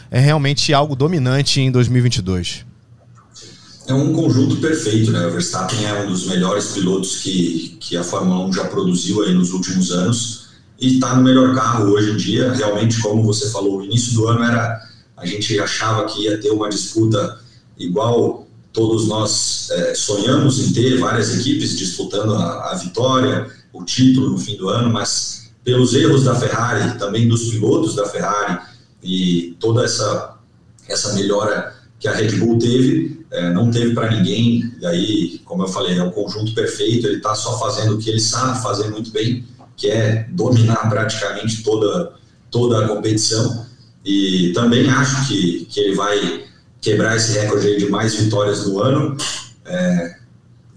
[0.09, 2.65] É realmente algo dominante em 2022
[3.87, 5.25] é um conjunto perfeito, né?
[5.25, 9.33] O Verstappen é um dos melhores pilotos que, que a Fórmula 1 já produziu aí
[9.33, 10.49] nos últimos anos
[10.79, 12.53] e está no melhor carro hoje em dia.
[12.53, 14.79] Realmente, como você falou, o início do ano era
[15.17, 17.39] a gente achava que ia ter uma disputa
[17.79, 24.29] igual todos nós é, sonhamos em ter várias equipes disputando a, a vitória, o título
[24.29, 28.59] no fim do ano, mas pelos erros da Ferrari, também dos pilotos da Ferrari
[29.03, 30.37] e toda essa
[30.87, 34.73] essa melhora que a Red Bull teve, é, não teve para ninguém.
[34.81, 37.05] E aí, como eu falei, é o conjunto perfeito.
[37.05, 39.45] Ele está só fazendo o que ele sabe fazer muito bem,
[39.75, 42.13] que é dominar praticamente toda,
[42.49, 43.65] toda a competição.
[44.03, 46.45] E também acho que, que ele vai
[46.81, 49.17] quebrar esse recorde de mais vitórias no ano.
[49.65, 50.15] É,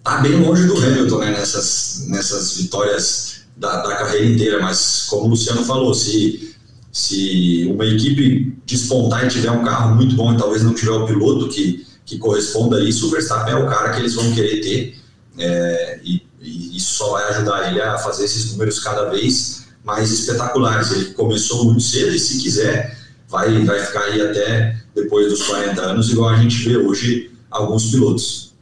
[0.02, 5.26] tá bem longe do Hamilton né, nessas, nessas vitórias da, da carreira inteira, mas como
[5.26, 6.52] o Luciano falou, se
[6.92, 11.06] se uma equipe despontar e tiver um carro muito bom e talvez não tiver o
[11.06, 14.60] piloto que, que corresponda a isso, o Verstappen é o cara que eles vão querer
[14.60, 15.02] ter
[15.38, 20.12] é, e, e, isso só vai ajudar ele a fazer esses números cada vez mais
[20.12, 20.90] espetaculares.
[20.90, 25.80] Ele começou muito cedo e se quiser vai, vai ficar aí até depois dos 40
[25.80, 28.52] anos, igual a gente vê hoje alguns pilotos.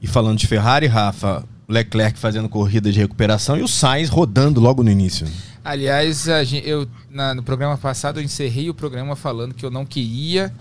[0.00, 4.82] E falando de Ferrari, Rafa, Leclerc fazendo corrida de recuperação e o Sainz rodando logo
[4.82, 5.26] no início.
[5.64, 9.84] Aliás, gente, eu na, no programa passado eu encerrei o programa falando que eu não
[9.84, 10.52] queria.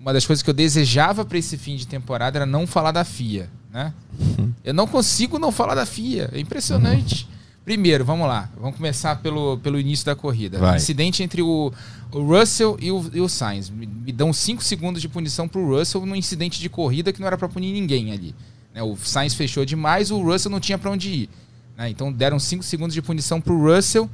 [0.00, 3.04] Uma das coisas que eu desejava para esse fim de temporada era não falar da
[3.04, 3.92] FIA, né?
[4.18, 4.52] Uhum.
[4.64, 7.28] Eu não consigo não falar da FIA, é impressionante.
[7.28, 7.35] Uhum.
[7.66, 10.56] Primeiro, vamos lá, vamos começar pelo, pelo início da corrida.
[10.56, 10.76] Vai.
[10.76, 11.72] Incidente entre o,
[12.12, 13.68] o Russell e o, e o Sainz.
[13.68, 17.26] Me, me dão 5 segundos de punição pro Russell num incidente de corrida que não
[17.26, 18.36] era para punir ninguém ali.
[18.72, 18.84] Né?
[18.84, 21.30] O Sainz fechou demais, o Russell não tinha para onde ir.
[21.76, 21.90] Né?
[21.90, 24.08] Então deram 5 segundos de punição pro Russell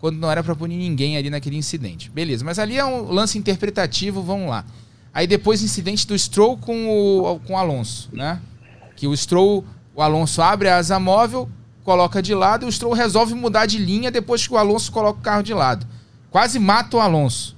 [0.00, 2.10] quando não era para punir ninguém ali naquele incidente.
[2.10, 4.64] Beleza, mas ali é um lance interpretativo, vamos lá.
[5.14, 8.40] Aí depois incidente do Stroll com o, com o Alonso, né?
[8.96, 11.48] Que o Stroll, o Alonso abre a asa móvel,
[11.86, 15.20] coloca de lado e o Stroll resolve mudar de linha depois que o Alonso coloca
[15.20, 15.86] o carro de lado.
[16.32, 17.56] Quase mata o Alonso.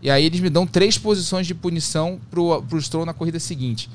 [0.00, 3.90] E aí eles me dão três posições de punição pro, pro Stroll na corrida seguinte.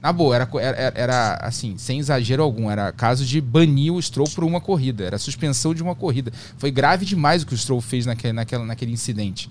[0.00, 4.28] Na boa, era, era, era, assim, sem exagero algum, era caso de banir o Stroll
[4.32, 6.32] por uma corrida, era suspensão de uma corrida.
[6.56, 9.50] Foi grave demais o que o Stroll fez naquele, naquela, naquele incidente.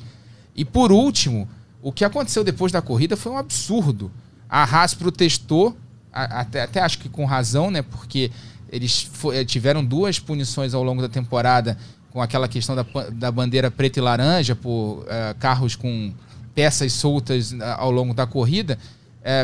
[0.55, 1.49] E por último,
[1.81, 4.09] o que aconteceu depois da corrida foi um absurdo.
[4.49, 5.75] A Haas protestou,
[6.13, 7.81] até, até acho que com razão, né?
[7.81, 8.31] Porque
[8.71, 11.77] eles eh, tiveram duas punições ao longo da temporada
[12.11, 15.05] com aquela questão da, da bandeira preta e laranja por uh,
[15.37, 16.13] carros com
[16.53, 18.77] peças soltas uh, ao longo da corrida.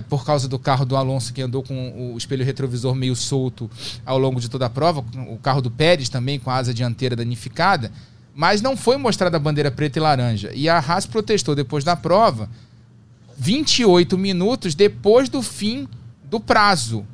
[0.08, 3.68] Por causa do carro do Alonso que andou com o espelho retrovisor meio solto
[4.06, 7.16] ao longo de toda a prova, o carro do Pérez também com a asa dianteira
[7.16, 7.92] danificada
[8.34, 10.52] mas não foi mostrada a bandeira preta e laranja.
[10.54, 12.50] E a Haas protestou depois da prova,
[13.38, 15.88] 28 minutos depois do fim
[16.24, 17.06] do prazo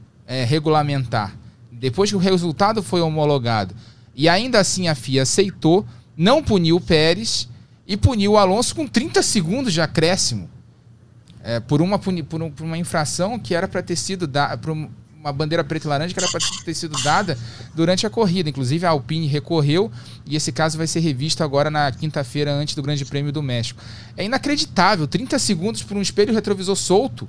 [0.47, 1.33] regulamentar,
[1.79, 3.75] depois que o resultado foi homologado.
[4.15, 7.47] E ainda assim a FIA aceitou, não puniu o Pérez
[7.85, 10.49] e puniu o Alonso com 30 segundos de acréscimo.
[11.43, 14.59] É, por, uma, por, um, por, uma infração que era para ter sido dada
[15.27, 17.37] uma bandeira preta e laranja que era para ter sido dada
[17.73, 18.49] durante a corrida.
[18.49, 19.91] Inclusive, a Alpine recorreu
[20.25, 23.81] e esse caso vai ser revisto agora na quinta-feira, antes do Grande Prêmio do México.
[24.15, 27.27] É inacreditável 30 segundos por um espelho retrovisor solto.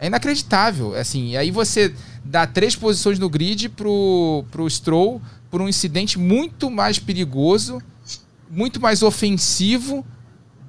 [0.00, 0.94] É inacreditável.
[0.96, 1.94] Assim, e aí você
[2.24, 5.20] dá três posições no grid pro, pro Stroll
[5.50, 7.82] por um incidente muito mais perigoso,
[8.50, 10.04] muito mais ofensivo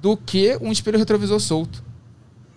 [0.02, 1.82] do que um espelho retrovisor solto.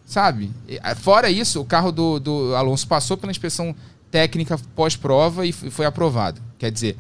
[0.05, 0.51] Sabe?
[0.97, 3.73] Fora isso, o carro do, do Alonso passou pela inspeção
[4.11, 6.41] técnica pós-prova e foi aprovado.
[6.59, 6.97] Quer dizer,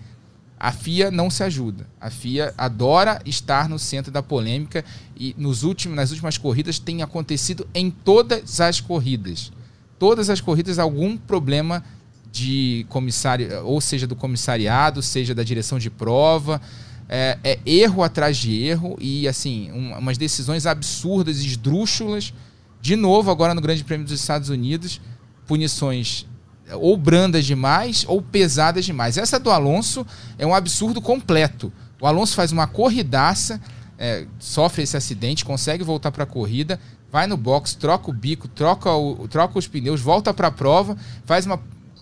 [0.59, 1.87] a FIA não se ajuda.
[1.99, 7.03] A FIA adora estar no centro da polêmica e nos últimos, nas últimas corridas tem
[7.03, 9.51] acontecido em todas as corridas.
[9.97, 11.83] Todas as corridas algum problema
[12.31, 16.61] de comissário, ou seja do comissariado, seja da direção de prova.
[17.07, 22.33] É, é erro atrás de erro e assim, um, umas decisões absurdas, esdrúxulas
[22.81, 24.99] de novo, agora no Grande Prêmio dos Estados Unidos,
[25.47, 26.25] punições
[26.73, 29.17] ou brandas demais ou pesadas demais.
[29.17, 30.05] Essa do Alonso
[30.37, 31.71] é um absurdo completo.
[32.01, 33.61] O Alonso faz uma corridaça,
[33.97, 36.79] é, sofre esse acidente, consegue voltar para a corrida,
[37.11, 40.97] vai no box, troca o bico, troca, o, troca os pneus, volta para a prova,
[41.25, 41.59] faz uma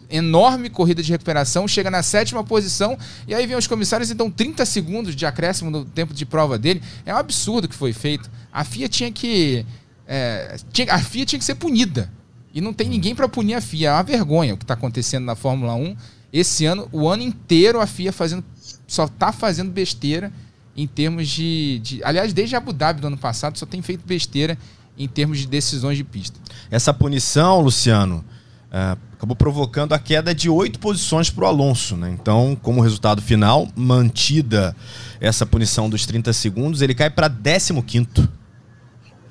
[0.10, 2.98] enorme corrida de recuperação, chega na sétima posição
[3.28, 6.58] e aí vem os comissários e dão 30 segundos de acréscimo no tempo de prova
[6.58, 6.82] dele.
[7.06, 8.30] É um absurdo que foi feito.
[8.52, 9.66] A FIA tinha que
[10.08, 12.12] é, tinha, a FIA tinha que ser punida.
[12.54, 13.90] E não tem ninguém para punir a FIA.
[13.90, 15.96] É uma vergonha o que está acontecendo na Fórmula 1.
[16.32, 18.44] Esse ano, o ano inteiro, a FIA fazendo,
[18.88, 20.32] só está fazendo besteira
[20.76, 22.04] em termos de, de.
[22.04, 24.58] Aliás, desde Abu Dhabi do ano passado, só tem feito besteira
[24.98, 26.40] em termos de decisões de pista.
[26.70, 28.24] Essa punição, Luciano,
[28.72, 31.96] é, acabou provocando a queda de oito posições para o Alonso.
[31.96, 32.16] Né?
[32.20, 34.76] Então, como resultado final, mantida
[35.20, 38.30] essa punição dos 30 segundos, ele cai para 15 quinto.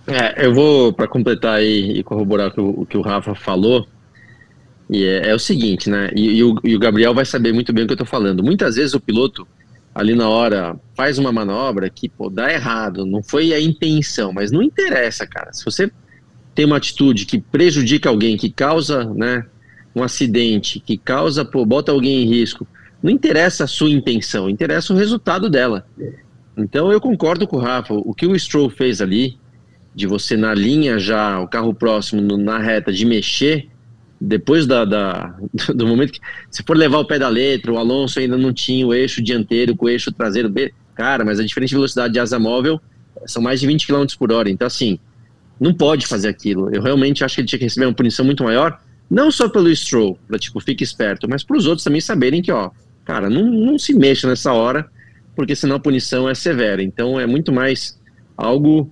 [0.06, 3.34] É, eu vou, para completar aí e corroborar o que o, o que o Rafa
[3.34, 3.86] falou,
[4.90, 6.10] e é, é, o seguinte, né?
[6.14, 8.42] E, e, o, e, o, Gabriel vai saber muito bem o que eu tô falando.
[8.42, 9.46] Muitas vezes o piloto,
[9.94, 14.50] ali na hora, faz uma manobra que, pô, dá errado, não foi a intenção, mas
[14.50, 15.52] não interessa, cara.
[15.52, 15.90] Se você
[16.54, 19.44] tem uma atitude que prejudica alguém, que causa, né,
[19.94, 22.66] um acidente, que causa, pô, bota alguém em risco,
[23.02, 25.86] não interessa a sua intenção, interessa o resultado dela.
[26.56, 29.38] Então eu concordo com o Rafa, o que o Stroll fez ali,
[29.94, 33.68] de você na linha já, o carro próximo na reta, de mexer,
[34.24, 35.34] depois da, da,
[35.74, 36.20] do momento que.
[36.50, 39.76] Se for levar o pé da letra, o Alonso ainda não tinha o eixo dianteiro
[39.76, 40.52] com o eixo traseiro.
[40.94, 42.80] Cara, mas a diferente velocidade de asa móvel
[43.26, 44.48] são mais de 20 km por hora.
[44.48, 44.98] Então, assim,
[45.58, 46.72] não pode fazer aquilo.
[46.72, 49.74] Eu realmente acho que ele tinha que receber uma punição muito maior, não só pelo
[49.74, 52.70] Stroll, para tipo, fique esperto, mas para os outros também saberem que, ó,
[53.04, 54.88] cara, não, não se mexa nessa hora,
[55.34, 56.82] porque senão a punição é severa.
[56.82, 57.98] Então, é muito mais
[58.36, 58.90] algo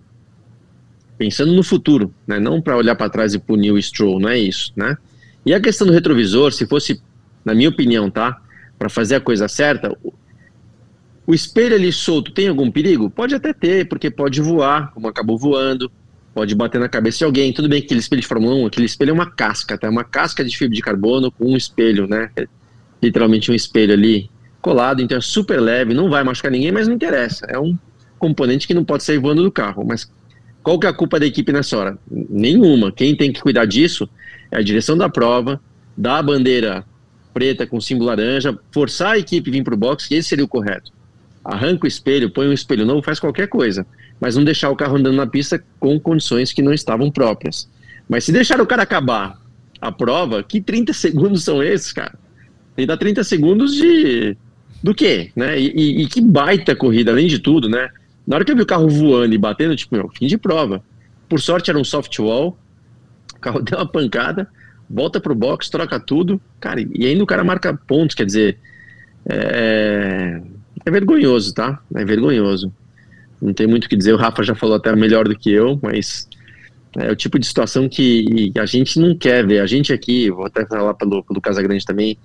[1.16, 2.40] pensando no futuro, né?
[2.40, 4.96] não para olhar para trás e punir o Stroll, não é isso, né?
[5.44, 7.00] E a questão do retrovisor, se fosse,
[7.44, 8.40] na minha opinião, tá,
[8.78, 9.96] para fazer a coisa certa,
[11.26, 13.08] o espelho ali solto tem algum perigo?
[13.08, 15.90] Pode até ter, porque pode voar, como acabou voando,
[16.34, 17.52] pode bater na cabeça de alguém.
[17.52, 19.86] Tudo bem que aquele espelho de Fórmula 1, aquele espelho é uma casca, tá?
[19.86, 22.30] É uma casca de fibra de carbono com um espelho, né?
[23.02, 24.30] Literalmente um espelho ali
[24.60, 27.46] colado, então é super leve, não vai machucar ninguém, mas não interessa.
[27.48, 27.78] É um
[28.18, 30.10] componente que não pode sair voando do carro, mas
[30.62, 31.98] qual que é a culpa da equipe nessa hora?
[32.10, 32.92] Nenhuma.
[32.92, 34.08] Quem tem que cuidar disso
[34.50, 35.60] é a direção da prova,
[35.96, 36.84] dar a bandeira
[37.32, 40.44] preta com símbolo laranja, forçar a equipe a vir para o box, que esse seria
[40.44, 40.92] o correto.
[41.44, 43.86] arranca o espelho, põe um espelho novo, faz qualquer coisa,
[44.20, 47.68] mas não deixar o carro andando na pista com condições que não estavam próprias.
[48.08, 49.40] Mas se deixar o cara acabar
[49.80, 52.18] a prova, que 30 segundos são esses, cara?
[52.76, 54.36] Tem dá 30 segundos de
[54.82, 55.58] do quê, né?
[55.60, 57.88] E, e, e, que baita corrida, além de tudo, né?
[58.26, 60.82] Na hora que eu vi o carro voando e batendo, tipo, meu, fim de prova.
[61.28, 62.58] Por sorte era um soft wall,
[63.40, 64.48] o carro deu uma pancada,
[64.88, 68.58] volta pro box, troca tudo, cara, e ainda o cara marca pontos, quer dizer,
[69.28, 70.40] é,
[70.84, 71.80] é vergonhoso, tá?
[71.94, 72.72] É vergonhoso.
[73.40, 75.78] Não tem muito o que dizer, o Rafa já falou até melhor do que eu,
[75.82, 76.28] mas
[76.98, 79.60] é o tipo de situação que a gente não quer ver.
[79.60, 82.18] A gente aqui, vou até falar pelo, pelo Casagrande também,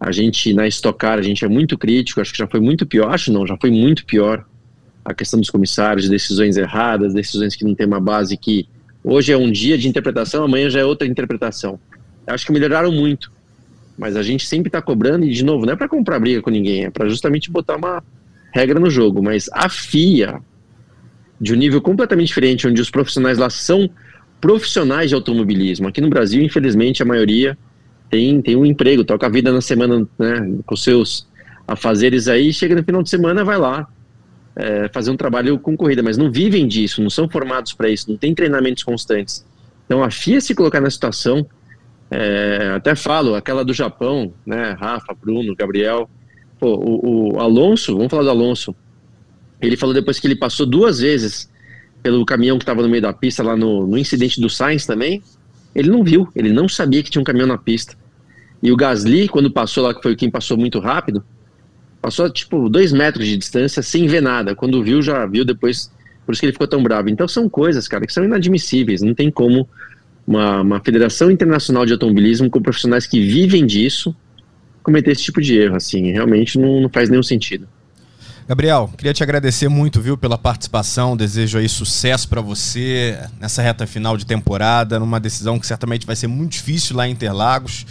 [0.00, 2.86] a gente na Stock Car, a gente é muito crítico, acho que já foi muito
[2.86, 4.44] pior, acho não, já foi muito pior
[5.04, 8.66] a questão dos comissários, decisões erradas, decisões que não tem uma base que
[9.04, 11.78] hoje é um dia de interpretação, amanhã já é outra interpretação.
[12.26, 13.30] Acho que melhoraram muito,
[13.98, 16.50] mas a gente sempre está cobrando e de novo, não é para comprar briga com
[16.50, 18.02] ninguém, é para justamente botar uma
[18.52, 20.40] regra no jogo, mas a FIA
[21.40, 23.90] de um nível completamente diferente, onde os profissionais lá são
[24.40, 25.88] profissionais de automobilismo.
[25.88, 27.58] Aqui no Brasil, infelizmente, a maioria
[28.08, 31.26] tem, tem um emprego, toca a vida na semana né, com seus
[31.66, 33.88] afazeres aí, chega no final de semana, vai lá
[34.56, 38.10] é, fazer um trabalho com corrida, mas não vivem disso, não são formados para isso,
[38.10, 39.44] não tem treinamentos constantes.
[39.86, 41.46] Então a FIA se colocar na situação,
[42.10, 46.08] é, até falo, aquela do Japão, né, Rafa, Bruno, Gabriel,
[46.58, 48.74] pô, o, o Alonso, vamos falar do Alonso,
[49.60, 51.50] ele falou depois que ele passou duas vezes
[52.02, 55.22] pelo caminhão que estava no meio da pista, lá no, no incidente do Sainz também,
[55.74, 57.96] ele não viu, ele não sabia que tinha um caminhão na pista.
[58.62, 61.24] E o Gasly, quando passou lá, que foi quem passou muito rápido,
[62.04, 64.54] passou tipo dois metros de distância sem ver nada.
[64.54, 65.90] Quando viu, já viu depois,
[66.26, 67.08] por isso que ele ficou tão bravo.
[67.08, 69.00] Então são coisas, cara, que são inadmissíveis.
[69.00, 69.66] Não tem como
[70.26, 74.14] uma, uma federação internacional de automobilismo com profissionais que vivem disso
[74.82, 76.12] cometer esse tipo de erro, assim.
[76.12, 77.66] Realmente não, não faz nenhum sentido.
[78.46, 81.16] Gabriel, queria te agradecer muito, viu, pela participação.
[81.16, 86.16] Desejo aí sucesso para você nessa reta final de temporada, numa decisão que certamente vai
[86.16, 87.86] ser muito difícil lá em Interlagos.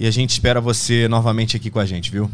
[0.00, 2.28] E a gente espera você novamente aqui com a gente, viu?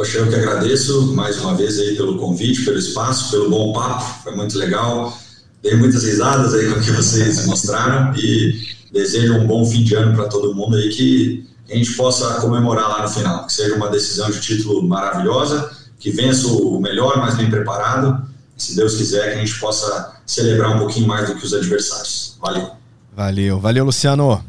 [0.00, 4.22] Poxa, eu que agradeço mais uma vez aí pelo convite, pelo espaço, pelo bom papo.
[4.22, 5.14] Foi muito legal.
[5.62, 9.94] Dei muitas risadas aí com o que vocês mostraram e desejo um bom fim de
[9.94, 13.74] ano para todo mundo aí que a gente possa comemorar lá no final, que seja
[13.74, 18.26] uma decisão de título maravilhosa que vença o melhor, mais bem preparado.
[18.56, 21.52] E, se Deus quiser, que a gente possa celebrar um pouquinho mais do que os
[21.52, 22.38] adversários.
[22.40, 22.70] Valeu.
[23.14, 24.42] Valeu, valeu, Luciano.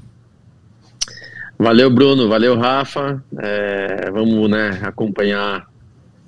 [1.61, 2.27] Valeu, Bruno.
[2.27, 3.23] Valeu, Rafa.
[3.39, 5.67] É, vamos né, acompanhar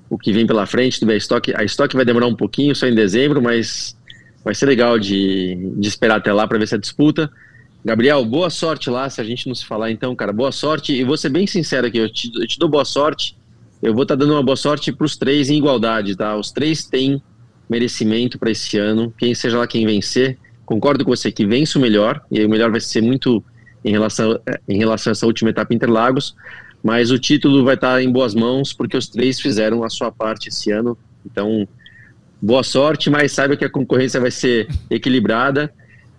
[0.09, 1.53] o que vem pela frente do Stock.
[1.55, 3.97] A Stock vai demorar um pouquinho, só em dezembro, mas
[4.43, 7.31] vai ser legal de, de esperar até lá para ver se a disputa.
[7.84, 10.93] Gabriel, boa sorte lá, se a gente não se falar então, cara, boa sorte.
[10.93, 13.36] E vou ser bem sincero aqui, eu te, eu te dou boa sorte
[13.84, 16.38] eu vou estar tá dando uma boa sorte para os três em igualdade, tá?
[16.38, 17.21] Os três têm
[17.69, 19.13] merecimento para esse ano.
[19.17, 22.49] Quem seja lá quem vencer, concordo com você que vence o melhor, e aí o
[22.49, 23.43] melhor vai ser muito
[23.84, 26.36] em relação, em relação a essa última etapa Interlagos,
[26.84, 30.49] mas o título vai estar em boas mãos porque os três fizeram a sua parte
[30.49, 30.97] esse ano.
[31.25, 31.67] Então,
[32.41, 35.73] boa sorte, mas saiba que a concorrência vai ser equilibrada.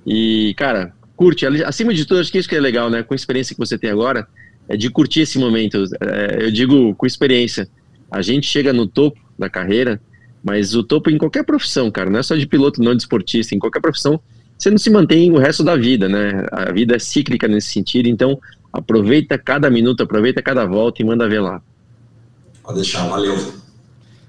[0.06, 1.46] E, cara, curte.
[1.46, 3.02] Acima de tudo, acho que isso que é legal, né?
[3.02, 4.26] Com a experiência que você tem agora,
[4.68, 5.84] é de curtir esse momento.
[6.00, 7.68] É, eu digo com experiência.
[8.10, 10.00] A gente chega no topo da carreira,
[10.42, 13.54] mas o topo em qualquer profissão, cara, não é só de piloto, não de esportista,
[13.54, 14.20] em qualquer profissão,
[14.58, 16.46] você não se mantém o resto da vida, né?
[16.52, 18.38] A vida é cíclica nesse sentido, então
[18.72, 21.60] aproveita cada minuto, aproveita cada volta e manda ver lá.
[22.62, 23.54] Pode deixar, valeu.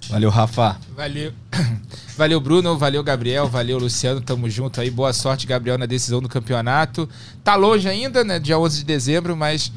[0.10, 0.78] Valeu, Rafa.
[0.96, 1.32] Valeu.
[2.16, 2.78] Valeu, Bruno.
[2.78, 3.48] Valeu, Gabriel.
[3.48, 4.22] Valeu, Luciano.
[4.22, 4.90] Tamo junto aí.
[4.90, 7.10] Boa sorte, Gabriel, na decisão do campeonato.
[7.44, 8.40] Tá longe ainda, né?
[8.40, 9.72] Dia 11 de dezembro, mas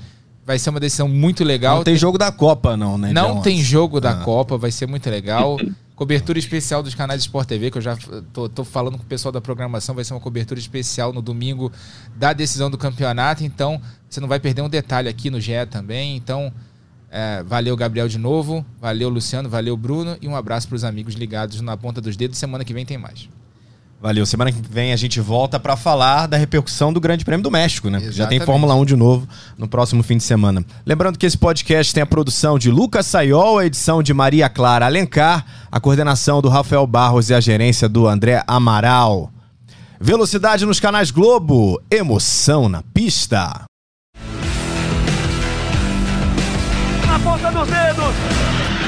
[0.49, 1.77] Vai ser uma decisão muito legal.
[1.77, 3.13] Não tem, jogo da Copa, não, né?
[3.13, 4.25] Não tem jogo da ah.
[4.25, 5.59] Copa, vai ser muito legal.
[5.99, 7.99] cobertura especial dos canais Sport TV, que eu já
[8.33, 11.73] tô, tô, falando com o pessoal da programação, vai ser uma cobertura especial no domingo
[12.15, 13.43] da decisão do campeonato.
[13.43, 16.17] Então, você não vai perder um detalhe aqui no GE também.
[16.17, 16.53] Então,
[17.11, 18.65] é, valeu, Gabriel, de novo.
[18.81, 19.49] Valeu, Luciano.
[19.49, 20.17] Valeu, Bruno.
[20.23, 22.39] E um abraço para os amigos ligados na ponta dos dedos.
[22.39, 23.29] Semana que vem tem mais.
[24.01, 24.25] Valeu.
[24.25, 27.91] Semana que vem a gente volta para falar da repercussão do Grande Prêmio do México,
[27.91, 27.99] né?
[27.99, 28.17] Exatamente.
[28.17, 29.27] Já tem Fórmula 1 de novo
[29.57, 30.65] no próximo fim de semana.
[30.87, 34.87] Lembrando que esse podcast tem a produção de Lucas Sayol, a edição de Maria Clara
[34.87, 39.33] Alencar, a coordenação do Rafael Barros e a gerência do André Amaral.
[40.01, 43.65] Velocidade nos canais Globo, emoção na pista.
[47.05, 48.88] Na ponta dos dedos.